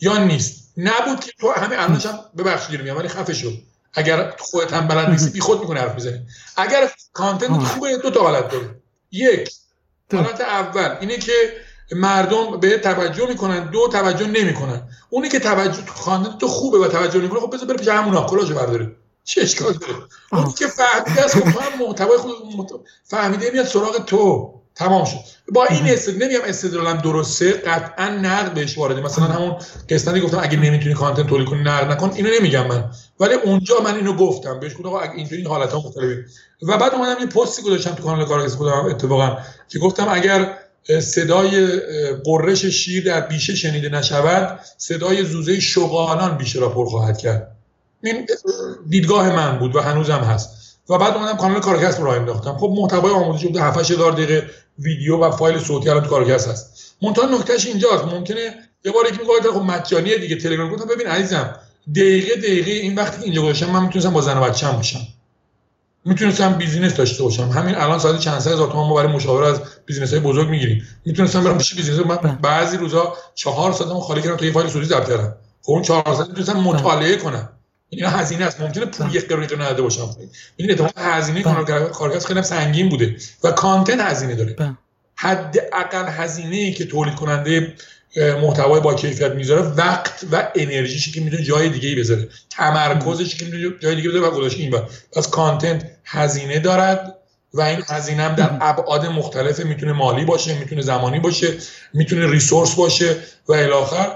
یا 0.00 0.16
نیست. 0.16 0.72
نبود 0.76 1.20
که 1.20 1.32
تو 1.38 1.50
همه 1.50 1.76
الان 1.78 2.00
ببخشید 2.38 2.82
میگم 2.82 2.96
ولی 2.96 3.08
خفه 3.08 3.34
شد 3.34 3.52
اگر 3.96 4.34
خودت 4.38 4.72
هم 4.72 4.88
بلد 4.88 5.10
نیستی 5.10 5.30
بی 5.30 5.40
خود 5.40 5.60
می‌کنه 5.60 5.80
حرف 5.80 5.94
می‌زنی. 5.94 6.26
اگر 6.56 6.90
content 7.12 7.62
خوبه 7.62 7.96
دو 7.96 8.10
تا 8.10 8.20
حالت 8.20 8.48
داره 8.48 8.80
یک 9.10 9.50
حالت 10.12 10.40
اول 10.40 10.96
اینه 11.00 11.16
که 11.16 11.32
مردم 11.92 12.60
به 12.60 12.78
توجه 12.78 13.28
می‌کنن 13.28 13.70
دو 13.70 13.88
توجه 13.88 14.26
نمی‌کنن. 14.26 14.88
اونی 15.10 15.28
که 15.28 15.38
توجه 15.38 15.82
content 16.04 16.38
تو 16.38 16.48
خوبه 16.48 16.78
و 16.78 16.88
توجه 16.88 17.18
نمی‌کنه 17.18 17.40
خب 17.40 17.54
بذار 17.54 17.68
بره 17.68 17.76
پیش 17.76 17.88
همونا 17.88 18.26
کلاژو 18.26 18.54
برداره. 18.54 18.96
چه 19.24 19.42
اشکال 19.42 19.72
داره؟ 19.72 19.94
اونی 20.32 20.52
که 20.52 20.66
فهمیده 20.66 21.24
است 21.24 21.38
خب 21.38 21.50
تو 21.50 21.60
هم 21.60 21.86
محتوای 21.86 22.18
خود 22.18 22.86
فهمیده 23.04 23.50
میاد 23.50 23.66
سراغ 23.66 24.04
تو. 24.04 24.52
تمام 24.76 25.04
شد. 25.04 25.18
با 25.52 25.64
این 25.64 25.88
استدلال 25.88 26.28
نمیگم 26.28 26.44
استدلالم 26.44 26.96
درسته 26.96 27.52
قطعا 27.52 28.08
نقد 28.08 28.54
بهش 28.54 28.78
وارده. 28.78 29.00
مثلا 29.00 29.24
همون 29.24 29.56
قسمتی 29.88 30.20
گفتم 30.20 30.38
اگه 30.42 30.56
نمی‌تونی 30.56 30.94
کانتنت 30.94 31.26
تولید 31.26 31.48
کنی 31.48 31.62
نقد 31.62 31.92
نکن 31.92 32.10
اینو 32.14 32.30
نمیگم 32.40 32.66
من. 32.66 32.84
ولی 33.20 33.34
اونجا 33.34 33.74
من 33.84 33.94
اینو 33.94 34.12
گفتم. 34.12 34.60
بهش 34.60 34.72
گفتم 34.72 34.88
آقا 34.88 35.00
اینجوری 35.00 35.36
این 35.36 35.46
حالت 35.46 35.72
ها 35.72 35.78
مختلفه. 35.78 36.24
و 36.62 36.78
بعد 36.78 36.94
اومدم 36.94 37.20
یه 37.20 37.26
پستی 37.26 37.62
گذاشتم 37.62 37.94
تو 37.94 38.02
کانال 38.02 38.26
کارگز 38.26 38.54
خودم 38.56 38.72
اتفاقا 38.72 39.38
که 39.68 39.78
گفتم 39.78 40.06
اگر 40.10 40.58
صدای 41.00 41.66
قررش 42.24 42.64
شیر 42.64 43.04
در 43.04 43.20
بیشه 43.20 43.54
شنیده 43.54 43.88
نشود 43.88 44.60
صدای 44.78 45.24
زوزه 45.24 45.60
شغالان 45.60 46.36
بیشه 46.36 46.58
را 46.58 46.68
پر 46.68 46.86
خواهد 46.86 47.18
کرد. 47.18 47.56
این 48.02 48.26
دیدگاه 48.88 49.36
من 49.36 49.58
بود 49.58 49.76
و 49.76 49.80
هنوزم 49.80 50.18
هست. 50.18 50.65
و 50.88 50.98
بعد 50.98 51.14
اومدم 51.14 51.36
کانال 51.36 51.60
کارکست 51.60 52.00
رو 52.00 52.08
انداختم. 52.08 52.56
خب 52.56 52.74
محتوای 52.76 53.12
آموزشی 53.12 53.46
بوده 53.46 53.62
7 53.62 53.90
هزار 53.90 54.12
دقیقه 54.12 54.50
ویدیو 54.78 55.16
و 55.16 55.30
فایل 55.30 55.58
صوتی 55.58 55.88
الان 55.88 56.02
تو 56.02 56.08
کارکست 56.08 56.48
هست. 56.48 56.94
منتها 57.02 57.24
نکتهش 57.24 57.66
اینجاست. 57.66 58.04
ممکنه 58.04 58.54
یه 58.84 58.92
بار 58.92 59.04
یکی 59.06 59.18
میگه 59.18 59.52
خب 59.52 59.62
مجانیه 59.62 60.18
دیگه 60.18 60.36
تلگرام. 60.36 60.70
گفتم 60.74 60.88
ببین 60.88 61.06
عزیزم 61.06 61.56
دقیقه 61.94 62.36
دقیقه 62.36 62.70
این 62.70 62.94
وقتی 62.94 63.18
که 63.18 63.24
اینجا 63.24 63.42
گذاشتم 63.42 63.70
من 63.70 63.82
می‌تونستم 63.82 64.12
با 64.12 64.20
زن 64.20 64.38
و 64.38 64.40
بچه‌م 64.40 64.72
باشم. 64.72 65.00
می‌تونستم 66.04 66.52
business 66.52 66.94
داشته 66.94 67.22
باشم. 67.22 67.48
همین 67.48 67.74
الان 67.74 67.98
ساعت 67.98 68.18
چند 68.18 68.38
صد 68.38 68.52
هزار 68.52 68.68
تومان 68.68 68.88
ما 68.88 68.94
برای 68.94 69.12
مشاوره 69.12 69.46
از 69.48 69.60
business 69.86 70.10
های 70.10 70.20
بزرگ 70.20 70.48
می‌گیریم. 70.48 70.86
می‌تونستم 71.04 71.44
برم 71.44 71.58
پیش 71.58 71.74
business. 71.74 71.98
من 71.98 72.16
بله. 72.16 72.38
بعضی 72.42 72.76
روزا 72.76 73.16
چهار 73.34 73.72
ساعتمو 73.72 74.00
خالی 74.00 74.22
کردم 74.22 74.36
تا 74.36 74.44
یه 74.44 74.52
فایل 74.52 74.68
صوتی 74.68 74.86
ضبط 74.86 75.08
کردم. 75.08 75.36
خب 75.62 75.72
اون 75.72 75.82
چهار 75.82 76.04
ساعت 76.04 76.28
می‌تونستم 76.28 76.56
مطالعه 76.60 77.16
کنم. 77.16 77.48
اینا 77.88 78.08
هزینه 78.08 78.44
است. 78.44 78.60
ممکنه 78.60 78.84
پول 78.84 79.14
یک 79.14 79.28
قرون 79.28 79.44
نداده 79.44 79.82
باشم. 79.82 80.16
این 80.56 80.70
اتفاقا 80.70 81.00
هزینه 81.00 81.42
بله. 81.42 81.54
کارگاه 81.88 82.20
خیلی 82.20 82.42
سنگین 82.42 82.88
بوده 82.88 83.16
و 83.44 83.50
کانتنت 83.50 84.00
هزینه 84.00 84.34
داره. 84.34 84.52
بله. 84.52 84.76
حد 85.14 85.56
اقل 85.72 86.08
هزینه 86.08 86.56
ای 86.56 86.72
که 86.72 86.84
تولید 86.86 87.14
کننده 87.14 87.74
محتوای 88.42 88.80
با 88.80 88.94
کیفیت 88.94 89.32
می‌ذاره 89.32 89.62
وقت 89.62 90.24
و 90.32 90.48
انرژیشی 90.54 91.12
که 91.12 91.20
می‌تونه 91.20 91.42
جای 91.42 91.68
دیگه 91.68 91.88
ای 91.88 91.94
بذاره. 91.94 92.28
تمرکزش 92.50 93.34
که 93.34 93.44
می‌تونه 93.44 93.78
جای 93.80 93.94
دیگه 93.94 94.08
بذاره 94.08 94.26
و 94.26 94.30
گذاشته 94.30 94.60
این 94.60 94.82
پس 95.12 95.28
کانتنت 95.28 95.90
هزینه 96.04 96.58
دارد 96.58 97.14
و 97.54 97.60
این 97.60 97.82
هزینه 97.86 98.22
هم 98.22 98.34
در 98.34 98.50
ابعاد 98.60 99.06
مختلفه. 99.06 99.64
می‌تونه 99.64 99.92
مالی 99.92 100.24
باشه 100.24 100.58
می‌تونه 100.58 100.82
زمانی 100.82 101.18
باشه 101.18 101.54
می‌تونه 101.94 102.30
resource 102.30 102.74
باشه 102.74 103.16
و 103.48 103.52
الی 103.52 103.72
آخر 103.72 104.12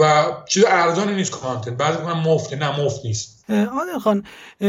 و 0.00 0.24
چیز 0.48 0.64
ارزانی 0.68 1.14
نیست 1.14 1.30
content. 1.30 1.76
بعضی 1.76 2.02
من 2.02 2.20
مفته 2.20 2.56
نه 2.56 2.80
مفت 2.80 3.04
نیست. 3.04 3.44
عادل 3.50 3.98
خان 3.98 4.24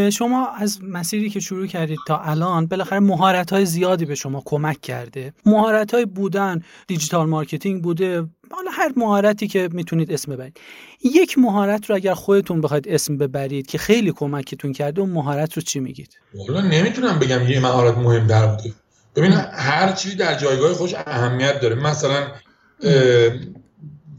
شما 0.10 0.48
از 0.48 0.84
مسیری 0.84 1.30
که 1.30 1.40
شروع 1.40 1.68
کردید 1.68 2.00
تا 2.08 2.18
الان 2.18 2.66
بالاخره 2.66 3.00
مهارت 3.00 3.54
های 3.54 3.66
زیادی 3.66 4.06
به 4.06 4.16
شما 4.16 4.42
کمک 4.46 4.82
کرده. 4.82 5.34
مهارت 5.46 5.94
های 5.94 6.06
بودن 6.06 6.62
digital 6.88 7.28
marketing 7.28 7.84
بوده. 7.84 8.28
حالا 8.52 8.72
هر 8.74 8.92
مهارتی 8.96 9.48
که 9.48 9.70
می‌تونید 9.72 10.12
اسم 10.12 10.32
ببرید. 10.32 10.60
یک 11.04 11.38
مهارت 11.38 11.90
رو 11.90 11.96
اگر 11.96 12.14
خودتون 12.14 12.62
بخواید 12.62 12.90
اسم 12.90 13.18
ببرید 13.18 13.68
که 13.68 13.78
خیلی 13.78 14.12
کمکتون 14.12 14.74
کرده 14.74 15.02
اون 15.02 15.10
مهارت 15.10 15.54
رو 15.54 15.62
چی 15.62 15.80
میگید؟ 15.80 16.18
والا 16.48 16.62
نمی‌تونم 16.62 17.20
بگم 17.20 17.48
یه 17.48 17.60
مهارت 17.60 17.98
مهم 17.98 18.28
در 18.28 18.48
بوده 18.48 18.74
ببین 19.16 19.34
هر 19.54 19.92
چیزی 19.92 20.16
در 20.16 20.38
جایگاه 20.38 20.74
خوش 20.74 20.94
اهمیت 20.94 21.60
داره. 21.60 21.76
مثلا 21.76 22.28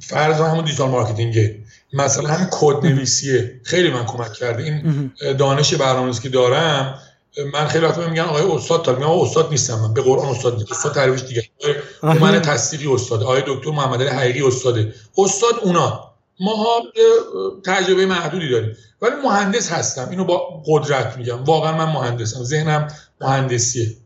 فرض 0.06 0.40
همون 0.40 0.64
دیجیتال 0.64 0.88
مارکتینگه 0.88 1.58
مثلا 1.92 2.28
همین 2.28 2.48
کد 2.50 2.86
نویسیه. 2.86 3.60
خیلی 3.64 3.90
من 3.90 4.06
کمک 4.06 4.32
کرده. 4.32 4.62
این 4.62 5.12
دانش 5.38 5.74
برنامه‌نویسی 5.74 6.22
که 6.22 6.28
دارم 6.28 6.98
من 7.52 7.66
خیلی 7.66 7.84
وقتا 7.86 8.08
میگن 8.08 8.22
آقای 8.22 8.42
استاد 8.42 8.84
تا 8.84 8.92
میگم 8.92 9.10
استاد 9.10 9.50
نیستم 9.50 9.80
من. 9.80 9.94
به 9.94 10.02
قرآن 10.02 10.28
استاد 10.28 10.54
نیستم. 10.54 10.74
استاد 10.74 10.94
تعریفش 10.94 11.22
دیگه. 11.22 11.48
من 12.02 12.42
تصدیقی 12.42 12.86
استاد. 12.86 13.22
آقای 13.22 13.42
دکتر 13.46 13.70
محمد 13.70 14.02
علی 14.02 14.10
حقیقی 14.10 14.42
استاده. 14.42 14.94
استاد 15.18 15.54
اونا. 15.62 16.12
ما 16.40 16.82
تجربه 17.64 18.06
محدودی 18.06 18.48
داریم. 18.50 18.76
ولی 19.02 19.12
مهندس 19.24 19.72
هستم. 19.72 20.08
اینو 20.10 20.24
با 20.24 20.62
قدرت 20.66 21.16
میگم. 21.16 21.44
واقعا 21.44 21.86
من 21.86 21.92
مهندسم. 21.92 22.44
ذهنم 22.44 22.88
مهندسیه. 23.20 23.96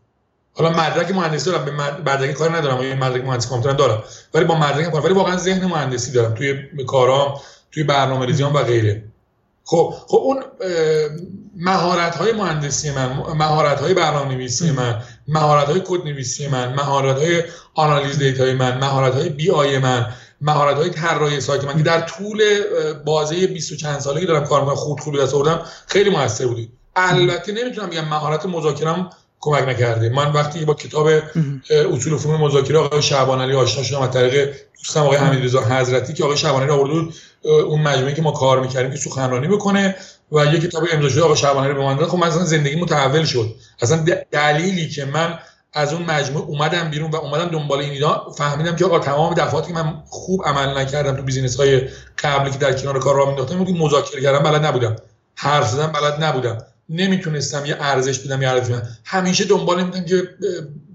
حالا 0.56 0.70
مدرک 0.70 1.10
مهندسی 1.10 1.50
دارم 1.50 1.64
به 1.64 1.70
مدرک 2.00 2.32
کار 2.32 2.56
ندارم 2.56 2.82
یه 2.82 2.94
مدرک 2.94 3.24
مهندسی 3.24 3.48
کامپیوتر 3.48 3.78
دارم. 3.78 4.02
ولی 4.34 4.44
با 4.44 4.54
مدرک 4.54 5.04
ولی 5.04 5.14
واقعا 5.14 5.36
ذهن 5.36 5.64
مهندسی 5.64 6.12
دارم 6.12 6.34
توی 6.34 6.84
کارام 6.86 7.40
توی 7.72 7.82
برنامه 7.82 8.26
ریزیام 8.26 8.54
و 8.54 8.62
غیره. 8.62 9.04
خب 9.64 9.94
خب 10.06 10.16
اون 10.16 10.42
مهارت 11.56 12.16
های 12.16 12.32
مهندسی 12.32 12.90
من 12.90 13.06
مهارت 13.34 13.80
های 13.80 13.94
برنامه‌نویسی 13.94 14.70
من 14.70 15.02
مهارت 15.28 15.68
های 15.68 15.82
کد 15.86 16.04
نویسی 16.04 16.48
من 16.48 16.74
مهارت 16.74 17.16
های 17.16 17.42
آنالیز 17.74 18.18
data 18.18 18.47
ی 18.47 18.54
من 18.54 18.78
مهارت 18.78 19.14
های 19.14 19.28
BI 19.28 19.78
من 19.78 20.06
مهارت 20.40 20.76
های 20.76 20.90
طراحی 20.90 21.40
سایت 21.40 21.64
من 21.64 21.76
که 21.76 21.82
در 21.82 22.00
طول 22.00 22.42
بازه 23.04 23.46
20 23.46 23.72
و 23.72 23.76
چند 23.76 24.00
ساله 24.00 24.20
که 24.20 24.26
دارم 24.26 24.44
کار 24.44 24.74
خود 24.74 25.00
خوبی 25.00 25.18
دست 25.18 25.34
آوردم 25.34 25.62
خیلی 25.86 26.10
موثر 26.10 26.46
بودی. 26.46 26.70
البته 26.96 27.52
نمی‌تونم 27.52 27.90
بگم 27.90 28.04
مهارت 28.04 28.46
مذاکرم 28.46 29.10
کمک 29.46 29.68
نکرده 29.68 30.08
من 30.08 30.32
وقتی 30.32 30.64
با 30.64 30.74
کتاب 30.74 31.08
اصول 31.92 32.16
فنون 32.16 32.40
مذاکره 32.40 32.78
آقای 32.78 33.02
شعبان 33.02 33.40
علی 33.40 33.54
آشنا 33.54 33.84
شدم 33.84 34.00
از 34.00 34.10
طریق 34.10 34.54
دوستم 34.78 35.00
آقای 35.00 35.16
حمیدرضا 35.16 35.60
حضرتی 35.60 36.12
که 36.12 36.24
آقای 36.24 36.36
شعبان 36.36 36.62
علی 36.62 36.72
آورد 36.72 36.90
اون 37.42 37.82
مجموعه 37.82 38.14
که 38.14 38.22
ما 38.22 38.30
کار 38.30 38.60
می‌کردیم 38.60 38.90
که 38.90 38.96
سخنرانی 38.96 39.48
بکنه 39.48 39.96
و 40.32 40.46
یه 40.46 40.58
کتاب 40.58 40.82
امضا 40.92 41.08
شده 41.08 41.22
آقای 41.22 41.36
شعبان 41.36 41.64
علی 41.64 41.74
به 41.74 41.80
من 41.80 42.06
خب 42.06 42.18
من 42.18 42.26
اصلا 42.26 42.44
زندگی 42.44 42.76
متحول 42.76 43.24
شد. 43.24 43.54
اصلا 43.82 44.04
دلیلی 44.30 44.88
که 44.88 45.04
من 45.04 45.38
از 45.72 45.92
اون 45.92 46.02
مجموعه 46.02 46.44
اومدم 46.44 46.90
بیرون 46.90 47.10
و 47.10 47.16
اومدم 47.16 47.48
دنبال 47.48 47.78
این 47.78 47.90
اینا 47.90 48.30
فهمیدم 48.38 48.76
که 48.76 48.84
آقا 48.84 48.98
تمام 48.98 49.34
دفعاتی 49.34 49.68
که 49.68 49.74
من 49.74 49.94
خوب 50.06 50.42
عمل 50.44 50.78
نکردم 50.78 51.16
تو 51.16 51.22
بیزینس 51.22 51.56
های 51.56 51.80
قبلی 52.18 52.50
که 52.50 52.58
در 52.58 52.72
کنار 52.72 52.98
کار 52.98 53.16
راه 53.16 53.26
مینداختم 53.26 53.58
بود 53.58 53.78
مذاکره 53.78 54.22
کردم 54.22 54.50
بلد 54.50 54.66
نبودم. 54.66 54.96
حرف 55.34 55.68
زدن 55.68 55.86
بلد 55.86 56.24
نبودم. 56.24 56.58
نمی‌تونستم 56.88 57.66
یه 57.66 57.76
ارزش 57.80 58.18
بدم 58.18 58.42
یه 58.42 58.48
ارزش 58.48 58.70
بدم. 58.70 58.88
همیشه 59.04 59.44
دنبال 59.44 59.84
میدم 59.84 60.04
که 60.04 60.28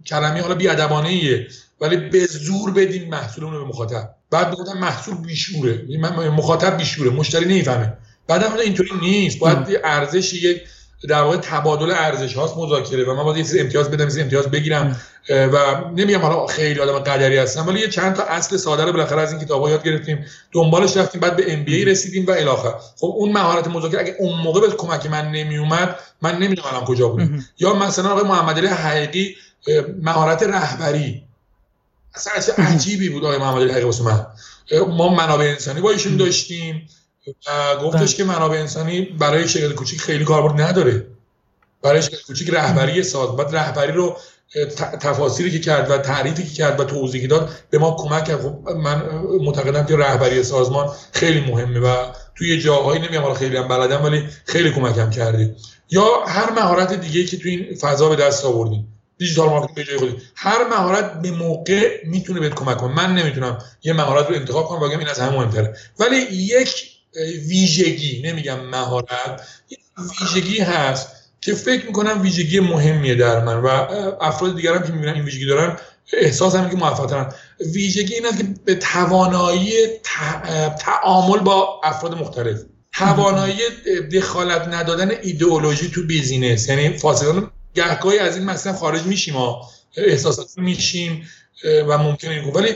کلمه 0.06 0.42
حالا 0.42 0.56
بیادبانه 0.56 1.10
ایه 1.10 1.48
ولی 1.82 1.98
به 1.98 2.26
زور 2.26 2.72
بدیم 2.72 3.10
محصول 3.10 3.44
رو 3.44 3.52
به 3.52 3.70
مخاطب. 3.70 4.16
بعد 4.32 4.52
بگفتم 4.52 4.78
محصول 4.78 5.18
بیشوره. 5.18 5.86
من 6.00 6.28
مخاطب 6.28 6.78
بیشوره 6.78 7.10
مشتری 7.10 7.46
نمی‌فهمه. 7.46 7.94
بعدم 8.28 8.54
اینطوری 8.54 8.92
نیست. 9.02 9.40
باید 9.40 9.58
ارزش 9.84 10.34
یه 10.34 10.62
در 11.08 11.22
واقع 11.22 11.38
تبادل 11.38 11.92
ارزش 11.92 12.34
هاست 12.34 12.58
مذاکره 12.58 13.04
و 13.04 13.14
من 13.14 13.24
باید 13.24 13.54
یه 13.54 13.62
امتیاز 13.62 13.92
بدم 13.92 14.10
یه 14.10 14.24
امتیاز 14.24 14.48
بگیرم 14.48 15.02
و 15.30 15.82
نمیگم 15.96 16.20
حالا 16.20 16.48
خیلی 16.48 16.80
آدم 16.80 17.00
قدری 17.00 17.38
هستم 17.38 17.68
ولی 17.68 17.80
یه 17.80 17.88
چند 17.88 18.16
تا 18.16 18.24
اصل 18.24 18.58
ساده 18.58 18.86
رو 18.86 18.92
بالاخره 18.92 19.22
از 19.22 19.32
این 19.32 19.42
کتابا 19.42 19.70
یاد 19.70 19.84
گرفتیم. 19.84 20.26
دنبالش 20.52 20.98
رفتیم 20.98 21.22
بعد 21.22 21.36
به 21.36 21.54
ام 21.54 21.64
بی 21.64 21.76
ای 21.76 21.86
رسیدیم 21.86 22.26
و 22.26 22.32
الاخر 22.32 22.74
خب 22.98 23.14
اون 23.18 23.32
مهارت 23.32 23.68
مذاکره 23.68 24.00
اگه 24.00 24.16
اون 24.20 24.40
موقع 24.40 24.62
به 24.62 24.68
کمک 24.68 25.06
من 25.06 25.32
نمی 25.32 25.58
اومد 25.58 25.96
من 26.22 26.36
نمی‌دونم 26.36 26.68
الان 26.68 26.86
کجا 26.86 27.08
بودم. 27.08 27.46
یا 27.60 27.74
مثلا 27.74 28.10
آقای 28.10 28.24
محمد 28.24 28.58
علی 28.58 28.68
حقیقی 28.68 29.36
مهارت 30.02 30.44
رهبری. 30.44 31.24
اصلا 32.16 32.56
عجیبی 32.66 33.10
بود 33.10 33.26
آقای 33.26 33.38
محمد 33.38 33.62
علی 33.62 33.72
حقیقی 33.72 33.86
واسه 33.86 34.04
من. 34.04 34.26
ما 34.88 35.10
منابع 35.10 35.46
انسانی 35.46 35.82
با 35.82 35.92
ایشون 35.92 36.18
داشتیم. 36.18 36.88
و 37.28 37.76
گفتش 37.76 38.16
که 38.16 38.24
منابع 38.24 38.58
انسانی 38.58 39.02
برای 39.02 39.48
شرکت 39.48 39.76
کوچیک 39.76 40.02
خیلی 40.02 40.26
کاربرد 40.26 40.62
نداره. 40.62 41.08
برای 41.82 42.02
شرکت 42.02 42.22
کوچیک 42.22 42.50
رهبری 42.50 43.04
ساز. 43.04 43.36
بعد 43.36 43.56
رهبری 43.56 43.92
رو 43.92 44.18
تفاصیلی 45.02 45.52
که 45.52 45.60
کرد 45.60 45.92
و 45.92 45.98
تعریفی 45.98 46.44
که 46.44 46.54
کرد 46.54 46.80
و 46.80 46.84
توضیحی 46.84 47.28
داد 47.28 47.50
به 47.70 47.78
ما 47.78 47.96
کمک 48.00 48.26
کرد. 48.26 48.42
خب 48.42 48.70
من 48.70 49.04
معتقدم 49.42 49.86
که 49.86 49.98
رهبری 49.98 50.44
سازمان 50.44 50.90
خیلی 51.12 51.42
مهمه 51.52 51.80
و 51.80 51.96
توی 52.36 52.62
جاهایی 52.62 53.02
نمیام 53.02 53.24
حالا 53.24 53.36
خیلی 53.36 53.58
هم 53.58 53.68
بلدم 53.68 54.04
ولی 54.04 54.28
خیلی 54.46 54.72
کمکم 54.72 55.10
کردی. 55.10 55.56
یا 55.90 56.24
هر 56.28 56.52
مهارت 56.52 56.94
دیگه 56.94 57.24
که 57.26 57.38
توی 57.38 57.52
این 57.52 57.76
فضا 57.76 58.10
به 58.10 58.16
دست 58.16 58.46
آوردیم 58.46 58.88
digital 59.18 59.50
marketing 59.50 59.76
به 59.76 59.84
جای 59.84 59.98
خودی 59.98 60.18
هر 60.36 60.68
مهارت 60.68 61.22
به 61.22 61.32
موقع 61.32 62.06
می‌تونه 62.06 62.40
بهت 62.40 62.54
کمک 62.54 62.78
کنه. 62.78 62.96
من 62.96 63.16
نمی‌تونم 63.16 63.58
یه 63.84 63.94
مهارت 63.94 64.30
رو 64.30 64.36
انتخاب 64.36 64.66
کنم 64.66 64.90
بگم 64.90 65.00
این 65.00 65.08
از 65.08 65.20
همه 65.20 65.32
مهمتره. 65.32 65.76
ولی 66.00 66.18
یک 66.32 66.92
ویژگی 67.48 68.22
نمیگم 68.22 68.60
مهارت 68.60 69.42
ویژگی 70.22 70.60
هست 70.60 71.08
که 71.42 71.54
فکر 71.54 71.86
می‌کنم 71.86 72.22
ویژگی 72.22 72.60
مهمیه 72.60 73.16
در 73.16 73.44
من 73.44 73.58
و 73.58 73.68
افراد 74.22 74.56
دیگرم 74.56 74.84
که 74.84 74.94
می‌بینن 74.94 75.14
این 75.14 75.24
ویژگی 75.24 75.46
دارن 75.46 75.78
احساس 76.14 76.56
هم 76.56 76.70
که 76.70 76.76
موفق 76.76 77.34
ویژگی 77.74 78.14
این 78.14 78.26
است 78.26 78.38
که 78.38 78.44
به 78.66 78.76
توانایی 78.76 79.72
تعامل 80.80 81.40
با 81.40 81.82
افراد 81.84 82.14
مختلف. 82.14 82.60
توانایی 82.94 83.60
دخالت 84.14 84.68
ندادن 84.68 85.12
ایدئولوژی 85.22 85.92
تو 85.92 86.04
بیزینس 86.04 86.70
یعنی 86.70 86.98
فاصله 86.98 87.44
گهگاهی 87.74 88.20
از 88.20 88.38
این 88.38 88.46
مثلا 88.46 88.74
خارج 88.74 89.04
میشیم 89.04 89.34
ما 89.34 89.70
احساسات 89.98 90.58
میشیم 90.58 91.28
و 91.88 91.98
ممکنه 91.98 92.32
این 92.32 92.54
ولی 92.54 92.76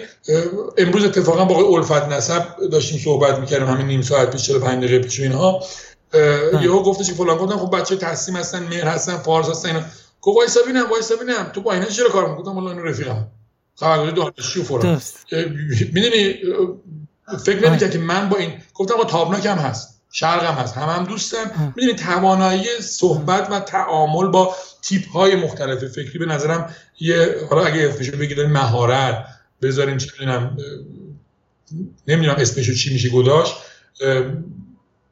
امروز 0.77 1.03
اتفاقا 1.03 1.45
با 1.45 1.55
آقای 1.55 1.75
الفت 1.75 2.07
نسب 2.09 2.69
داشتیم 2.71 2.99
صحبت 2.99 3.39
می‌کردیم 3.39 3.67
همین 3.67 3.87
نیم 3.87 4.01
ساعت 4.01 4.31
پیش 4.31 4.47
45 4.47 4.83
دقیقه 4.83 5.03
پیش 5.03 5.19
اینها. 5.19 5.63
یهو 6.61 6.83
گفتش 6.83 7.07
که 7.07 7.13
فلان 7.13 7.37
گفتم 7.37 7.57
خب 7.57 7.77
بچه 7.77 7.95
تسلیم 7.95 8.37
هستن 8.37 8.63
مهر 8.63 8.87
هستن 8.87 9.17
فارس 9.17 9.49
هستن 9.49 9.69
اینا. 9.69 9.81
گفت 10.21 10.37
وایسا 10.37 10.61
ببینم 10.61 10.89
وایسا 10.91 11.15
ببینم 11.15 11.51
تو 11.53 11.61
با 11.61 11.73
اینا 11.73 11.85
چرا 11.85 12.09
کار 12.09 12.29
می‌کنم 12.29 12.55
والله 12.55 12.71
اینو 12.71 12.83
رفیقم. 12.83 13.27
خبرگزاری 13.75 14.11
دانشجو 14.11 14.63
فلان. 14.63 15.01
می‌دونی 15.93 16.33
فکر 17.45 17.69
نمی‌کرد 17.69 17.91
که 17.91 17.99
من 17.99 18.29
با 18.29 18.37
این 18.37 18.53
گفتم 18.73 18.95
با 18.95 19.03
تابناک 19.03 19.45
هم 19.45 19.57
هست. 19.57 19.94
شرق 20.17 20.43
هم 20.43 20.53
هست 20.53 20.77
هم 20.77 20.89
هم 20.89 21.03
دوستم 21.03 21.73
می‌دونی 21.75 21.97
توانایی 21.97 22.65
صحبت 22.81 23.51
و 23.51 23.59
تعامل 23.59 24.27
با 24.27 24.55
تیپ 24.81 25.09
های 25.09 25.35
مختلف 25.35 25.83
فکری 25.83 26.19
به 26.19 26.25
نظرم 26.25 26.75
یه 26.99 27.35
حالا 27.49 27.65
اگه 27.65 27.89
اسمشو 27.89 28.17
بگید 28.17 28.39
مهارت. 28.39 29.25
بذاریم 29.61 29.97
چه 29.97 30.07
می‌دونم 30.19 30.57
نمی‌دونم 32.07 32.35
اسمشو 32.37 32.73
چی 32.73 32.93
میشه 32.93 33.09
گذاشت 33.09 33.53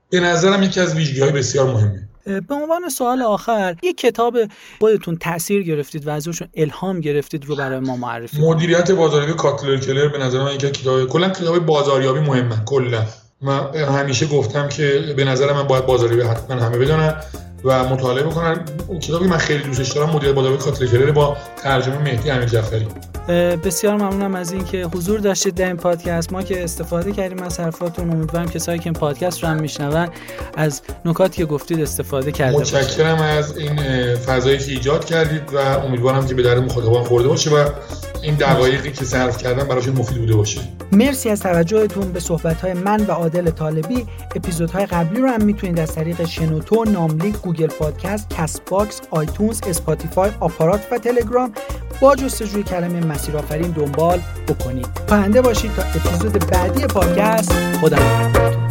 به 0.10 0.20
نظرم 0.20 0.64
یکی 0.64 0.80
از 0.80 0.96
ویژگی 0.96 1.22
های 1.22 1.32
بسیار 1.32 1.74
مهمه. 1.74 2.10
به 2.26 2.56
عنوان 2.56 2.90
سوال 2.90 3.22
آخر 3.22 3.76
یک 3.84 3.98
کتاب 3.98 4.38
خودتون 4.80 5.18
تاثیر 5.18 5.64
گرفتید 5.64 6.08
و 6.08 6.10
ازشون 6.10 6.48
الهام 6.54 7.00
گرفتید 7.00 7.46
رو 7.46 7.56
برای 7.56 7.80
ما 7.80 7.96
معرفی 7.96 8.42
مدیریت 8.42 8.92
بازاریابی 8.92 9.34
کاتلر 9.34 9.78
کلر 9.78 10.08
به 10.08 10.18
نظر 10.18 10.44
من 10.44 10.56
یک 10.56 10.62
کتاب 10.62 11.10
کلا 11.10 11.30
کتاب 11.30 11.60
بازاریابی 11.60 12.20
مهمه. 12.20 12.56
کلا. 12.66 13.06
من 13.44 13.76
همیشه 13.76 14.26
گفتم 14.26 14.70
که 14.70 15.14
به 15.18 15.26
نظر 15.26 15.54
من 15.54 15.64
باید 15.64 15.86
بازاریابی 15.86 16.30
حتما 16.30 16.62
همه 16.62 16.78
بدونن 16.78 17.16
و 17.64 17.90
مطالعه 17.90 18.24
بکنن. 18.24 18.66
اون 18.88 19.00
کتابی 19.00 19.28
من 19.28 19.38
خیلی 19.38 19.64
دوستش 19.64 19.92
دارم 19.92 20.10
مدیریت 20.10 20.36
بازاریابی 20.36 20.64
کاتلر 20.64 20.88
کلر 20.88 21.12
با 21.12 21.38
ترجمه 21.64 21.98
مهدی 21.98 22.30
امیر 22.30 22.46
جعفری. 22.46 22.88
بسیار 23.28 23.96
ممنونم 23.96 24.36
از 24.36 24.52
اینکه 24.52 24.86
حضور 24.94 25.20
داشتید 25.20 25.56
در 25.56 25.68
این 25.68 25.78
پادکست. 25.78 26.34
ما 26.34 26.44
که 26.44 26.64
استفاده 26.64 27.12
کردیم 27.12 27.44
از 27.44 27.60
حرفاتون 27.60 28.12
امیدوارم 28.12 28.50
کسایی 28.50 28.80
که 28.80 28.86
این 28.86 28.94
پادکست 28.94 29.44
رو 29.44 29.50
هم 29.50 29.60
میشنون 29.62 30.10
از 30.58 30.82
نکاتی 31.06 31.38
که 31.38 31.46
گفتید 31.46 31.82
استفاده 31.82 32.32
کرده 32.32 32.58
متشکرم 32.58 33.22
از 33.22 33.58
این 33.58 33.76
فضایی 34.16 34.58
که 34.58 34.72
ایجاد 34.72 35.06
کردید 35.06 35.54
و 35.54 35.58
امیدوارم 35.58 36.28
که 36.28 36.34
به 36.36 36.44
درد 36.44 36.58
مخاطبان 36.58 37.04
خورده 37.04 37.28
باشه 37.28 37.50
و 37.50 37.70
این 38.22 38.36
دقایقی 38.36 38.92
که 38.92 39.06
صرف 39.06 39.38
کردم 39.38 39.68
براشون 39.68 39.96
مفید 39.96 40.18
بوده 40.18 40.36
باشه. 40.36 40.62
مرسی 40.92 41.30
از 41.30 41.40
توجهتون 41.40 42.12
به 42.12 42.20
صحبت 42.20 42.66
من 42.66 43.06
و 43.06 43.12
عادل 43.12 43.50
طالبی. 43.50 44.06
اپیزودهای 44.36 44.86
قبلی 44.86 45.22
رو 45.22 45.28
هم 45.28 45.44
می‌تونید 45.44 45.80
از 45.80 45.96
طریق 45.96 46.26
شنوتو 46.26 46.84
نام‌لیک 46.84 47.36
Google 47.36 47.68
Podcast 47.68 48.30
Castbox 48.30 49.02
iTunes 49.12 49.62
Spotify 49.68 50.32
آپارات 50.40 50.88
و 50.92 50.98
تلگرام 50.98 51.54
با 52.00 52.16
جستجوی 52.16 52.64
کلمه 52.64 53.06
مسیر 53.06 53.38
آفرین 53.38 53.72
دنبال 53.72 54.22
بکنید. 54.48 54.88
پاینده 55.08 55.42
باشید 55.42 55.72
تا 55.76 55.82
اپیزود 55.82 56.48
بعدی 56.52 56.88
پادکست. 56.88 57.54
خدا 57.82 57.98
نگهدارتون 57.98 58.63